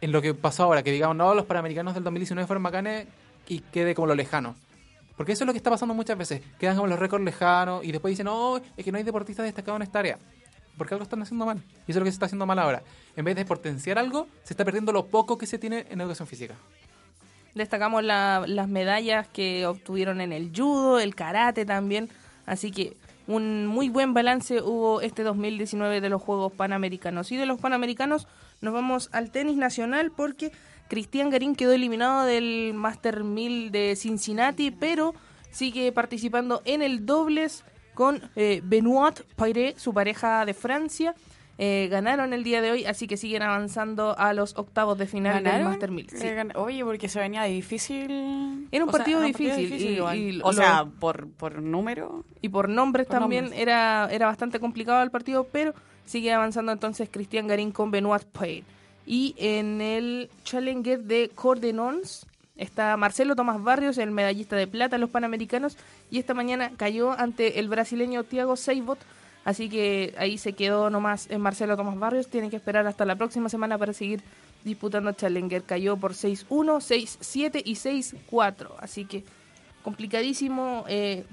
en 0.00 0.10
lo 0.10 0.22
que 0.22 0.34
pasó 0.34 0.62
ahora, 0.62 0.82
que 0.82 0.90
digamos, 0.90 1.16
no, 1.16 1.34
los 1.34 1.44
panamericanos 1.44 1.94
del 1.94 2.04
2019 2.04 2.46
fueron 2.46 2.62
bacanes 2.62 3.06
y 3.46 3.60
quede 3.60 3.94
como 3.94 4.06
lo 4.06 4.14
lejano. 4.14 4.54
Porque 5.22 5.34
eso 5.34 5.44
es 5.44 5.46
lo 5.46 5.52
que 5.52 5.58
está 5.58 5.70
pasando 5.70 5.94
muchas 5.94 6.18
veces. 6.18 6.42
Quedan 6.58 6.74
como 6.74 6.88
los 6.88 6.98
récords 6.98 7.24
lejanos 7.24 7.84
y 7.84 7.92
después 7.92 8.10
dicen, 8.10 8.24
no, 8.26 8.56
es 8.76 8.84
que 8.84 8.90
no 8.90 8.98
hay 8.98 9.04
deportistas 9.04 9.44
destacados 9.44 9.78
en 9.78 9.82
esta 9.84 10.00
área. 10.00 10.18
porque 10.76 10.94
algo 10.94 11.04
están 11.04 11.22
haciendo 11.22 11.46
mal. 11.46 11.58
Y 11.86 11.92
eso 11.92 11.92
es 11.92 11.96
lo 11.98 12.04
que 12.04 12.10
se 12.10 12.14
está 12.16 12.26
haciendo 12.26 12.44
mal 12.44 12.58
ahora. 12.58 12.82
En 13.14 13.24
vez 13.24 13.36
de 13.36 13.44
potenciar 13.44 14.00
algo, 14.00 14.26
se 14.42 14.52
está 14.54 14.64
perdiendo 14.64 14.90
lo 14.90 15.06
poco 15.06 15.38
que 15.38 15.46
se 15.46 15.58
tiene 15.60 15.86
en 15.90 16.00
educación 16.00 16.26
física. 16.26 16.54
Destacamos 17.54 18.02
la- 18.02 18.42
las 18.48 18.66
medallas 18.68 19.28
que 19.28 19.64
obtuvieron 19.66 20.20
en 20.20 20.32
el 20.32 20.50
judo, 20.50 20.98
el 20.98 21.14
karate 21.14 21.64
también. 21.66 22.08
Así 22.46 22.72
que 22.72 22.96
un 23.28 23.66
muy 23.68 23.90
buen 23.90 24.12
balance 24.12 24.60
hubo 24.60 25.02
este 25.02 25.22
2019 25.22 26.00
de 26.00 26.08
los 26.08 26.20
Juegos 26.20 26.52
Panamericanos. 26.52 27.30
Y 27.30 27.36
de 27.36 27.46
los 27.46 27.60
Panamericanos 27.60 28.26
nos 28.60 28.74
vamos 28.74 29.08
al 29.12 29.30
tenis 29.30 29.56
nacional 29.56 30.10
porque 30.10 30.50
Cristian 30.92 31.30
Garín 31.30 31.54
quedó 31.54 31.72
eliminado 31.72 32.26
del 32.26 32.72
Master 32.74 33.24
1000 33.24 33.72
de 33.72 33.96
Cincinnati, 33.96 34.70
pero 34.70 35.14
sigue 35.50 35.90
participando 35.90 36.60
en 36.66 36.82
el 36.82 37.06
dobles 37.06 37.64
con 37.94 38.20
eh, 38.36 38.60
Benoit 38.62 39.20
Paire, 39.34 39.72
su 39.78 39.94
pareja 39.94 40.44
de 40.44 40.52
Francia. 40.52 41.14
Eh, 41.56 41.88
ganaron 41.90 42.34
el 42.34 42.44
día 42.44 42.60
de 42.60 42.72
hoy, 42.72 42.84
así 42.84 43.06
que 43.06 43.16
siguen 43.16 43.40
avanzando 43.40 44.14
a 44.18 44.34
los 44.34 44.54
octavos 44.58 44.98
de 44.98 45.06
final 45.06 45.42
del. 45.42 45.64
Master 45.64 45.90
1000. 45.90 46.10
Sí. 46.10 46.16
Eh, 46.26 46.44
Oye, 46.56 46.84
porque 46.84 47.08
se 47.08 47.20
venía 47.20 47.44
difícil. 47.44 48.68
Era 48.70 48.84
un 48.84 48.90
O 48.90 48.92
sea, 48.92 48.98
partido 48.98 49.22
difícil, 49.22 49.72
y- 49.72 49.94
y 50.18 50.40
o 50.40 50.46
lo- 50.48 50.52
sea, 50.52 50.84
por, 51.00 51.26
por 51.30 51.62
número. 51.62 52.26
Y 52.42 52.50
por 52.50 52.68
nombres 52.68 53.06
Por 53.06 53.18
también 53.20 53.44
nombres. 53.44 53.62
Era, 53.62 54.08
era 54.12 54.26
bastante 54.26 54.60
complicado 54.60 55.02
el 55.02 55.10
partido, 55.10 55.46
pero 55.50 55.72
sigue 56.04 56.34
avanzando 56.34 56.70
entonces 56.70 57.08
Cristian 57.10 57.46
Garín 57.46 57.72
con 57.72 57.90
Benoit 57.90 58.24
Paire. 58.24 58.64
Y 59.06 59.34
en 59.38 59.80
el 59.80 60.30
Challenger 60.44 61.00
de 61.02 61.30
Cordenons 61.34 62.26
está 62.56 62.96
Marcelo 62.96 63.34
Tomás 63.34 63.62
Barrios, 63.62 63.98
el 63.98 64.10
medallista 64.12 64.54
de 64.56 64.66
plata 64.66 64.96
en 64.96 65.00
los 65.00 65.10
Panamericanos, 65.10 65.76
y 66.10 66.18
esta 66.18 66.34
mañana 66.34 66.70
cayó 66.76 67.12
ante 67.12 67.58
el 67.58 67.68
brasileño 67.68 68.22
Thiago 68.24 68.56
Seibot, 68.56 68.98
así 69.44 69.68
que 69.68 70.14
ahí 70.18 70.38
se 70.38 70.52
quedó 70.52 70.88
nomás 70.90 71.28
en 71.30 71.40
Marcelo 71.40 71.76
Tomás 71.76 71.98
Barrios, 71.98 72.28
tiene 72.28 72.50
que 72.50 72.56
esperar 72.56 72.86
hasta 72.86 73.04
la 73.04 73.16
próxima 73.16 73.48
semana 73.48 73.76
para 73.78 73.92
seguir 73.92 74.22
disputando 74.64 75.10
Challenger. 75.12 75.64
Cayó 75.64 75.96
por 75.96 76.12
6-1, 76.12 76.46
6-7 76.48 77.62
y 77.64 77.74
6-4, 77.74 78.68
así 78.78 79.04
que 79.06 79.24
complicadísimo 79.82 80.84
eh, 80.88 81.24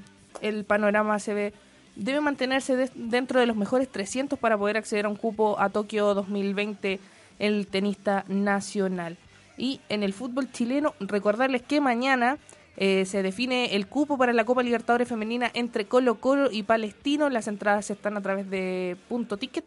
el 0.42 0.66
panorama 0.66 1.20
se 1.20 1.34
ve. 1.34 1.54
Debe 1.96 2.22
mantenerse 2.22 2.76
de- 2.76 2.92
dentro 2.96 3.40
de 3.40 3.46
los 3.46 3.56
mejores 3.56 3.90
300 3.90 4.40
para 4.40 4.58
poder 4.58 4.78
acceder 4.78 5.06
a 5.06 5.10
un 5.10 5.16
cupo 5.16 5.60
a 5.60 5.70
Tokio 5.70 6.14
2020 6.14 7.00
el 7.40 7.68
tenista 7.68 8.26
nacional. 8.28 9.18
Y 9.58 9.82
en 9.90 10.04
el 10.04 10.14
fútbol 10.14 10.52
chileno 10.52 10.94
recordarles 11.00 11.62
que 11.62 11.82
mañana 11.82 12.38
eh, 12.78 13.06
se 13.06 13.24
define 13.24 13.76
el 13.76 13.88
cupo 13.88 14.18
para 14.18 14.32
la 14.32 14.46
Copa 14.46 14.64
Libertadores 14.64 15.10
Femenina 15.10 15.52
entre 15.54 15.86
Colo 15.86 16.16
Colo 16.16 16.50
y 16.52 16.64
Palestino. 16.64 17.30
Las 17.30 17.48
entradas 17.48 17.90
están 17.90 18.16
a 18.16 18.22
través 18.22 18.50
de 18.50 18.96
punto 19.10 19.38
ticket 19.38 19.66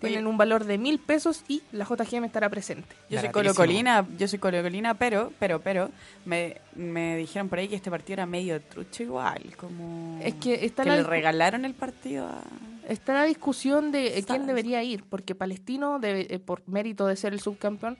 tienen 0.00 0.20
Oye. 0.20 0.28
un 0.30 0.36
valor 0.36 0.64
de 0.64 0.78
mil 0.78 0.98
pesos 0.98 1.44
y 1.48 1.62
la 1.72 1.84
JGM 1.84 2.24
estará 2.24 2.48
presente. 2.48 2.94
Yo 3.08 3.20
soy 3.20 3.30
colocolina, 3.30 4.06
yo 4.18 4.28
soy 4.28 4.38
colocolina, 4.38 4.94
pero, 4.94 5.32
pero, 5.38 5.60
pero, 5.60 5.90
me, 6.24 6.58
me 6.74 7.16
dijeron 7.16 7.48
por 7.48 7.58
ahí 7.58 7.68
que 7.68 7.76
este 7.76 7.90
partido 7.90 8.14
era 8.14 8.26
medio 8.26 8.60
trucho 8.60 9.02
igual, 9.02 9.42
como... 9.56 10.18
Es 10.22 10.34
que 10.34 10.64
está 10.66 10.82
que 10.82 10.90
la 10.90 10.96
le 10.96 11.02
regalaron 11.02 11.64
el 11.64 11.74
partido 11.74 12.26
a... 12.26 12.42
Está 12.88 13.14
la 13.14 13.24
discusión 13.24 13.90
de 13.90 14.18
eh, 14.18 14.22
quién 14.24 14.46
debería 14.46 14.82
ir, 14.82 15.02
porque 15.04 15.34
Palestino, 15.34 15.98
debe- 15.98 16.26
eh, 16.30 16.38
por 16.38 16.62
mérito 16.68 17.06
de 17.06 17.16
ser 17.16 17.32
el 17.32 17.40
subcampeón, 17.40 17.96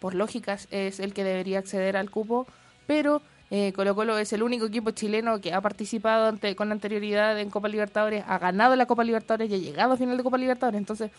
por 0.00 0.14
lógicas 0.14 0.66
es 0.70 0.98
el 0.98 1.14
que 1.14 1.22
debería 1.24 1.58
acceder 1.60 1.96
al 1.96 2.10
cupo, 2.10 2.46
pero 2.86 3.22
eh, 3.50 3.72
Colo 3.74 3.94
Colo 3.94 4.18
es 4.18 4.32
el 4.32 4.42
único 4.42 4.66
equipo 4.66 4.90
chileno 4.90 5.40
que 5.40 5.52
ha 5.54 5.60
participado 5.60 6.28
ante- 6.28 6.54
con 6.56 6.70
anterioridad 6.72 7.38
en 7.40 7.50
Copa 7.50 7.68
Libertadores, 7.68 8.24
ha 8.26 8.38
ganado 8.38 8.76
la 8.76 8.86
Copa 8.86 9.04
Libertadores 9.04 9.50
y 9.50 9.54
ha 9.54 9.58
llegado 9.58 9.92
a 9.94 9.96
final 9.96 10.16
de 10.16 10.22
Copa 10.22 10.36
Libertadores, 10.38 10.78
entonces, 10.78 11.10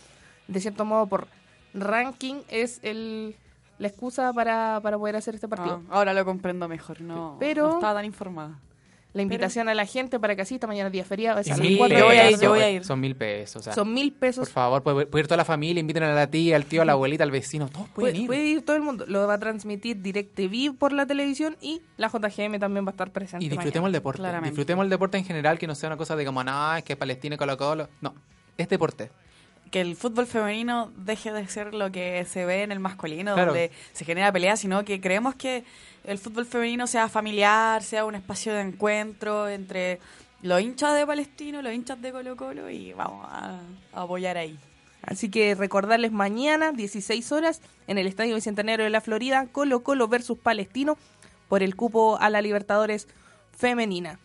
de 0.48 0.60
cierto 0.60 0.86
modo, 0.86 1.08
por 1.08 1.28
ranking 1.74 2.36
es 2.50 2.80
el, 2.84 3.36
la 3.78 3.88
excusa 3.88 4.34
para, 4.34 4.80
para 4.82 4.98
poder 4.98 5.16
hacer 5.16 5.36
este 5.36 5.48
partido. 5.48 5.82
Ah, 5.90 5.98
ahora 5.98 6.14
lo 6.14 6.26
comprendo 6.26 6.68
mejor, 6.68 7.02
no, 7.02 7.38
Pero- 7.40 7.68
no 7.68 7.74
estaba 7.76 7.96
tan 7.96 8.06
informada. 8.06 8.60
La 9.12 9.24
invitación 9.24 9.68
a 9.70 9.74
la 9.74 9.88
gente 9.88 10.20
para 10.20 10.36
que 10.36 10.44
asista 10.44 10.68
mañana 10.68 10.88
es 10.88 10.94
día 10.94 11.04
feriado, 11.04 11.40
es 11.40 11.48
mil 11.60 11.78
yo 11.78 11.78
voy 11.80 11.90
la 11.90 11.96
a 11.98 12.26
ir, 12.26 12.32
tarde. 12.34 12.44
yo 12.44 12.50
voy 12.52 12.60
a 12.60 12.70
ir. 12.70 12.86
Son 12.86 13.00
mil 13.00 13.16
pesos. 13.16 13.56
o 13.62 13.64
sea, 13.64 13.74
Son 13.74 13.92
mil 13.92 14.12
pesos 14.14 14.48
Por 14.48 14.54
favor, 14.54 14.84
puede, 14.84 15.08
puede 15.08 15.22
ir 15.24 15.28
toda 15.28 15.38
la 15.38 15.46
familia, 15.46 15.80
inviten 15.82 16.04
a 16.04 16.14
la 16.14 16.28
tía, 16.28 16.56
al 16.56 16.66
tío, 16.66 16.84
a 16.84 16.86
la 16.86 16.92
abuelita, 16.92 17.24
al 17.24 17.32
vecino, 17.32 17.68
todos 17.70 17.90
pueden 17.90 18.14
Puede, 18.14 18.18
ir. 18.22 18.28
puede 18.28 18.46
ir 18.46 18.62
todo 18.66 18.76
el 18.76 18.84
mundo. 18.84 19.06
Lo 19.08 19.26
va 19.26 19.34
a 19.34 19.40
transmitir 19.40 20.00
DirecTV 20.04 20.78
por 20.78 20.94
la 20.94 21.08
televisión 21.08 21.58
y 21.60 21.82
la 21.98 22.08
JGM 22.10 22.60
también 22.60 22.86
va 22.86 22.90
a 22.90 22.92
estar 22.92 23.12
presente. 23.12 23.44
Y 23.44 23.50
disfrutemos 23.50 23.88
el 23.88 23.94
deporte. 23.94 24.20
Claramente. 24.20 24.52
Disfrutemos 24.52 24.84
el 24.84 24.90
deporte 24.92 25.18
en 25.18 25.26
general, 25.26 25.58
que 25.58 25.66
no 25.66 25.74
sea 25.74 25.88
una 25.90 25.98
cosa 25.98 26.16
de 26.16 26.24
como, 26.26 26.44
no, 26.44 26.76
es 26.76 26.84
que 26.84 26.96
Palestina 26.96 27.34
y 27.34 27.38
Colo 27.40 27.58
Colo. 27.58 27.90
No, 28.02 28.14
es 28.58 28.70
deporte. 28.70 29.10
Que 29.72 29.82
el 29.82 29.96
fútbol 29.96 30.26
femenino 30.26 30.92
deje 30.98 31.32
de 31.32 31.48
ser 31.48 31.76
lo 31.76 31.92
que 31.92 32.26
se 32.26 32.44
ve 32.46 32.64
en 32.64 32.72
el 32.72 32.80
masculino, 32.80 33.34
Claro. 33.36 33.52
donde 33.54 33.72
se 33.94 34.04
genera 34.06 34.32
pelea, 34.32 34.56
sino 34.56 34.84
que 34.84 35.00
creemos 35.00 35.36
que 35.36 35.64
el 36.10 36.18
fútbol 36.18 36.46
femenino 36.46 36.88
sea 36.88 37.08
familiar, 37.08 37.84
sea 37.84 38.04
un 38.04 38.16
espacio 38.16 38.54
de 38.54 38.62
encuentro 38.62 39.48
entre 39.48 40.00
los 40.42 40.60
hinchas 40.60 40.96
de 40.96 41.06
Palestino, 41.06 41.62
los 41.62 41.72
hinchas 41.72 42.02
de 42.02 42.12
Colo 42.12 42.36
Colo 42.36 42.70
y 42.70 42.94
vamos 42.94 43.28
a, 43.30 43.60
a 43.94 44.02
apoyar 44.02 44.38
ahí. 44.38 44.58
Así 45.04 45.30
que 45.30 45.54
recordarles 45.56 46.12
mañana, 46.12 46.72
16 46.72 47.32
horas, 47.32 47.62
en 47.88 47.98
el 48.00 48.08
Estadio 48.08 48.36
Bicentenario 48.36 48.84
de 48.84 48.90
la 48.90 49.02
Florida, 49.02 49.48
Colo 49.52 49.84
Colo 49.84 50.08
versus 50.08 50.38
Palestino 50.38 50.98
por 51.48 51.62
el 51.62 51.76
cupo 51.76 52.18
a 52.20 52.30
la 52.30 52.42
Libertadores 52.42 53.08
femenina. 53.56 54.20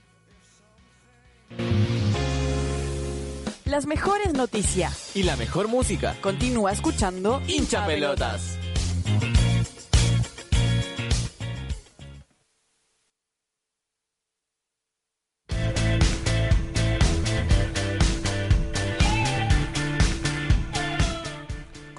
Las 3.67 3.87
mejores 3.87 4.33
noticias. 4.35 5.15
Y 5.17 5.25
la 5.25 5.37
mejor 5.37 5.69
música. 5.69 6.17
Continúa 6.21 6.73
escuchando 6.73 7.43
Hincha 7.47 7.87
pelotas. 7.87 8.59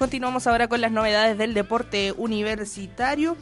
Continuamos 0.06 0.46
ahora 0.46 0.68
con 0.68 0.80
las 0.80 0.92
novedades 0.92 1.36
del 1.36 1.52
deporte 1.52 2.14
universitario. 2.16 3.36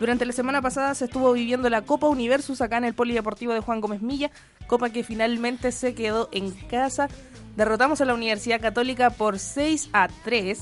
Durante 0.00 0.26
la 0.26 0.32
semana 0.32 0.60
pasada 0.60 0.92
se 0.96 1.04
estuvo 1.04 1.32
viviendo 1.32 1.70
la 1.70 1.82
Copa 1.82 2.08
Universus 2.08 2.60
acá 2.60 2.76
en 2.76 2.86
el 2.86 2.92
Polideportivo 2.92 3.52
de 3.52 3.60
Juan 3.60 3.80
Gómez 3.80 4.02
Milla, 4.02 4.32
copa 4.66 4.90
que 4.90 5.04
finalmente 5.04 5.70
se 5.70 5.94
quedó 5.94 6.28
en 6.32 6.50
casa. 6.50 7.06
Derrotamos 7.54 8.00
a 8.00 8.04
la 8.04 8.14
Universidad 8.14 8.60
Católica 8.60 9.10
por 9.10 9.38
6 9.38 9.90
a 9.92 10.08
3, 10.24 10.60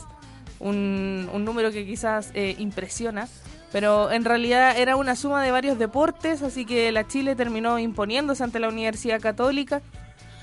un, 0.58 1.30
número 1.42 1.72
que 1.72 1.86
quizás 1.86 2.32
eh, 2.34 2.54
impresiona, 2.58 3.26
pero 3.72 4.12
en 4.12 4.26
realidad 4.26 4.76
era 4.76 4.96
una 4.96 5.16
suma 5.16 5.42
de 5.42 5.52
varios 5.52 5.78
deportes, 5.78 6.42
así 6.42 6.66
que 6.66 6.92
la 6.92 7.06
Chile 7.06 7.34
terminó 7.34 7.78
imponiéndose 7.78 8.44
ante 8.44 8.60
la 8.60 8.68
Universidad 8.68 9.22
Católica 9.22 9.80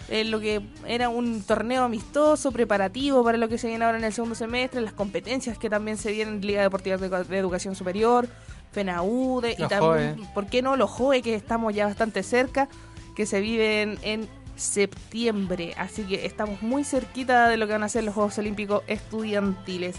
en 0.09 0.31
lo 0.31 0.39
que 0.39 0.61
era 0.85 1.09
un 1.09 1.43
torneo 1.43 1.83
amistoso, 1.83 2.51
preparativo 2.51 3.23
para 3.23 3.37
lo 3.37 3.49
que 3.49 3.57
se 3.57 3.67
viene 3.67 3.85
ahora 3.85 3.97
en 3.97 4.03
el 4.03 4.13
segundo 4.13 4.35
semestre, 4.35 4.81
las 4.81 4.93
competencias 4.93 5.57
que 5.57 5.69
también 5.69 5.97
se 5.97 6.11
vienen 6.11 6.35
en 6.35 6.47
Liga 6.47 6.61
Deportiva 6.61 6.97
de, 6.97 7.09
de 7.23 7.37
Educación 7.37 7.75
Superior, 7.75 8.27
FENAUDE 8.73 9.55
y 9.57 9.67
también, 9.67 10.17
JOE. 10.17 10.27
¿por 10.33 10.47
qué 10.47 10.61
no 10.61 10.75
los 10.75 10.89
JOE 10.89 11.21
que 11.21 11.35
estamos 11.35 11.73
ya 11.73 11.85
bastante 11.85 12.23
cerca, 12.23 12.67
que 13.15 13.25
se 13.25 13.39
viven 13.39 13.97
en 14.01 14.27
septiembre? 14.55 15.73
Así 15.77 16.03
que 16.03 16.25
estamos 16.25 16.61
muy 16.61 16.83
cerquita 16.83 17.47
de 17.47 17.57
lo 17.57 17.67
que 17.67 17.73
van 17.73 17.83
a 17.83 17.89
ser 17.89 18.03
los 18.03 18.13
Juegos 18.13 18.37
Olímpicos 18.37 18.83
estudiantiles. 18.87 19.95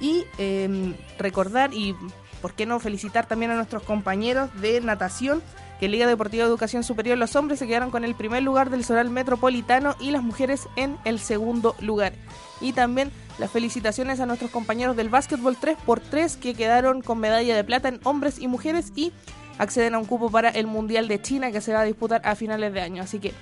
Y 0.00 0.24
eh, 0.38 0.94
recordar 1.18 1.72
y, 1.74 1.94
¿por 2.40 2.54
qué 2.54 2.66
no 2.66 2.80
felicitar 2.80 3.26
también 3.26 3.50
a 3.50 3.56
nuestros 3.56 3.82
compañeros 3.82 4.50
de 4.60 4.80
natación? 4.80 5.42
Que 5.82 5.88
Liga 5.88 6.06
Deportiva 6.06 6.44
de 6.44 6.48
Educación 6.48 6.84
Superior 6.84 7.18
los 7.18 7.34
hombres 7.34 7.58
se 7.58 7.66
quedaron 7.66 7.90
con 7.90 8.04
el 8.04 8.14
primer 8.14 8.44
lugar 8.44 8.70
del 8.70 8.84
Soral 8.84 9.10
Metropolitano 9.10 9.96
y 9.98 10.12
las 10.12 10.22
mujeres 10.22 10.68
en 10.76 10.96
el 11.04 11.18
segundo 11.18 11.74
lugar. 11.80 12.12
Y 12.60 12.72
también 12.72 13.10
las 13.40 13.50
felicitaciones 13.50 14.20
a 14.20 14.26
nuestros 14.26 14.52
compañeros 14.52 14.94
del 14.94 15.08
básquetbol 15.08 15.56
3x3 15.56 16.38
que 16.38 16.54
quedaron 16.54 17.02
con 17.02 17.18
medalla 17.18 17.56
de 17.56 17.64
plata 17.64 17.88
en 17.88 17.98
hombres 18.04 18.38
y 18.38 18.46
mujeres 18.46 18.92
y 18.94 19.12
acceden 19.58 19.96
a 19.96 19.98
un 19.98 20.04
cupo 20.04 20.30
para 20.30 20.50
el 20.50 20.68
Mundial 20.68 21.08
de 21.08 21.20
China 21.20 21.50
que 21.50 21.60
se 21.60 21.72
va 21.72 21.80
a 21.80 21.84
disputar 21.84 22.22
a 22.24 22.36
finales 22.36 22.72
de 22.72 22.80
año. 22.80 23.02
Así 23.02 23.18
que 23.18 23.32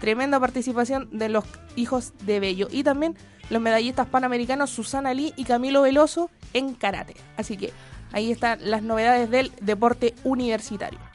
tremenda 0.00 0.40
participación 0.40 1.06
de 1.12 1.28
los 1.28 1.44
hijos 1.76 2.14
de 2.24 2.40
Bello. 2.40 2.68
Y 2.70 2.82
también 2.82 3.14
los 3.50 3.60
medallistas 3.60 4.06
panamericanos 4.06 4.70
Susana 4.70 5.12
Lee 5.12 5.34
y 5.36 5.44
Camilo 5.44 5.82
Veloso 5.82 6.30
en 6.54 6.72
karate. 6.72 7.14
Así 7.36 7.58
que 7.58 7.74
ahí 8.12 8.32
están 8.32 8.58
las 8.62 8.82
novedades 8.82 9.28
del 9.28 9.52
deporte 9.60 10.14
universitario. 10.24 11.09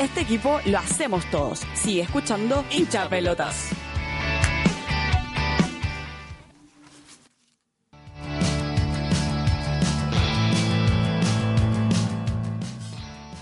Este 0.00 0.22
equipo 0.22 0.58
lo 0.64 0.78
hacemos 0.78 1.24
todos. 1.30 1.60
Sigue 1.74 2.02
escuchando 2.02 2.64
Hincha 2.70 3.08
Pelotas. 3.08 3.70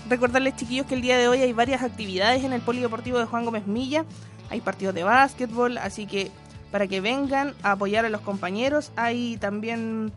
Recordarles, 0.09 0.57
chiquillos, 0.57 0.85
que 0.87 0.95
el 0.95 1.01
día 1.01 1.17
de 1.17 1.29
hoy 1.29 1.41
hay 1.41 1.53
varias 1.53 1.81
actividades 1.83 2.43
en 2.43 2.51
el 2.51 2.61
Polideportivo 2.61 3.17
de 3.17 3.25
Juan 3.25 3.45
Gómez 3.45 3.65
Milla. 3.65 4.05
hay 4.49 4.59
partidos 4.59 4.93
de 4.93 5.03
básquetbol, 5.03 5.77
así 5.77 6.05
que 6.05 6.31
para 6.69 6.87
que 6.87 6.99
vengan 6.99 7.55
a 7.63 7.71
apoyar 7.71 8.03
a 8.05 8.09
los 8.09 8.19
compañeros. 8.19 8.91
Hay 8.97 9.37
también 9.37 10.11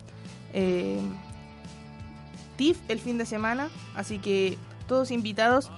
eh, 0.53 0.99
TIF 2.57 2.79
el 2.89 2.99
fin 2.99 3.19
de 3.19 3.25
semana, 3.25 3.69
así 3.95 4.19
que 4.19 4.59
todos 4.89 5.13
invitados 5.13 5.71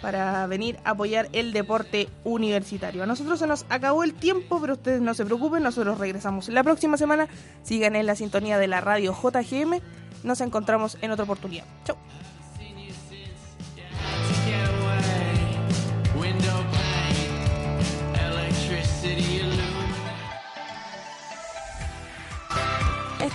para 0.00 0.46
venir 0.46 0.78
a 0.84 0.90
apoyar 0.90 1.28
el 1.32 1.52
deporte 1.52 2.08
universitario. 2.24 3.02
A 3.02 3.06
nosotros 3.06 3.38
se 3.38 3.46
nos 3.46 3.66
acabó 3.68 4.02
el 4.02 4.14
tiempo, 4.14 4.60
pero 4.60 4.74
ustedes 4.74 5.00
no 5.00 5.14
se 5.14 5.24
preocupen, 5.24 5.62
nosotros 5.62 5.98
regresamos 5.98 6.48
la 6.48 6.62
próxima 6.62 6.96
semana. 6.96 7.28
Sigan 7.62 7.96
en 7.96 8.06
la 8.06 8.14
sintonía 8.14 8.58
de 8.58 8.66
la 8.66 8.80
radio 8.80 9.14
JGM. 9.14 9.80
Nos 10.22 10.40
encontramos 10.40 10.98
en 11.00 11.10
otra 11.10 11.24
oportunidad. 11.24 11.64
Chau. 11.84 11.96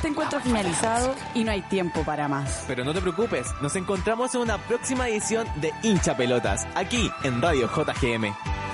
Este 0.05 0.11
encuentro 0.11 0.39
finalizado 0.39 1.15
y 1.33 1.43
no 1.43 1.49
hay 1.51 1.63
tiempo 1.63 2.03
para 2.03 2.27
más. 2.27 2.65
Pero 2.67 2.83
no 2.83 2.93
te 2.93 3.01
preocupes, 3.01 3.47
nos 3.59 3.75
encontramos 3.75 4.35
en 4.35 4.41
una 4.41 4.59
próxima 4.59 5.09
edición 5.09 5.47
de 5.55 5.73
Hincha 5.81 6.15
Pelotas, 6.15 6.67
aquí 6.75 7.09
en 7.23 7.41
Radio 7.41 7.67
JGM. 7.67 8.64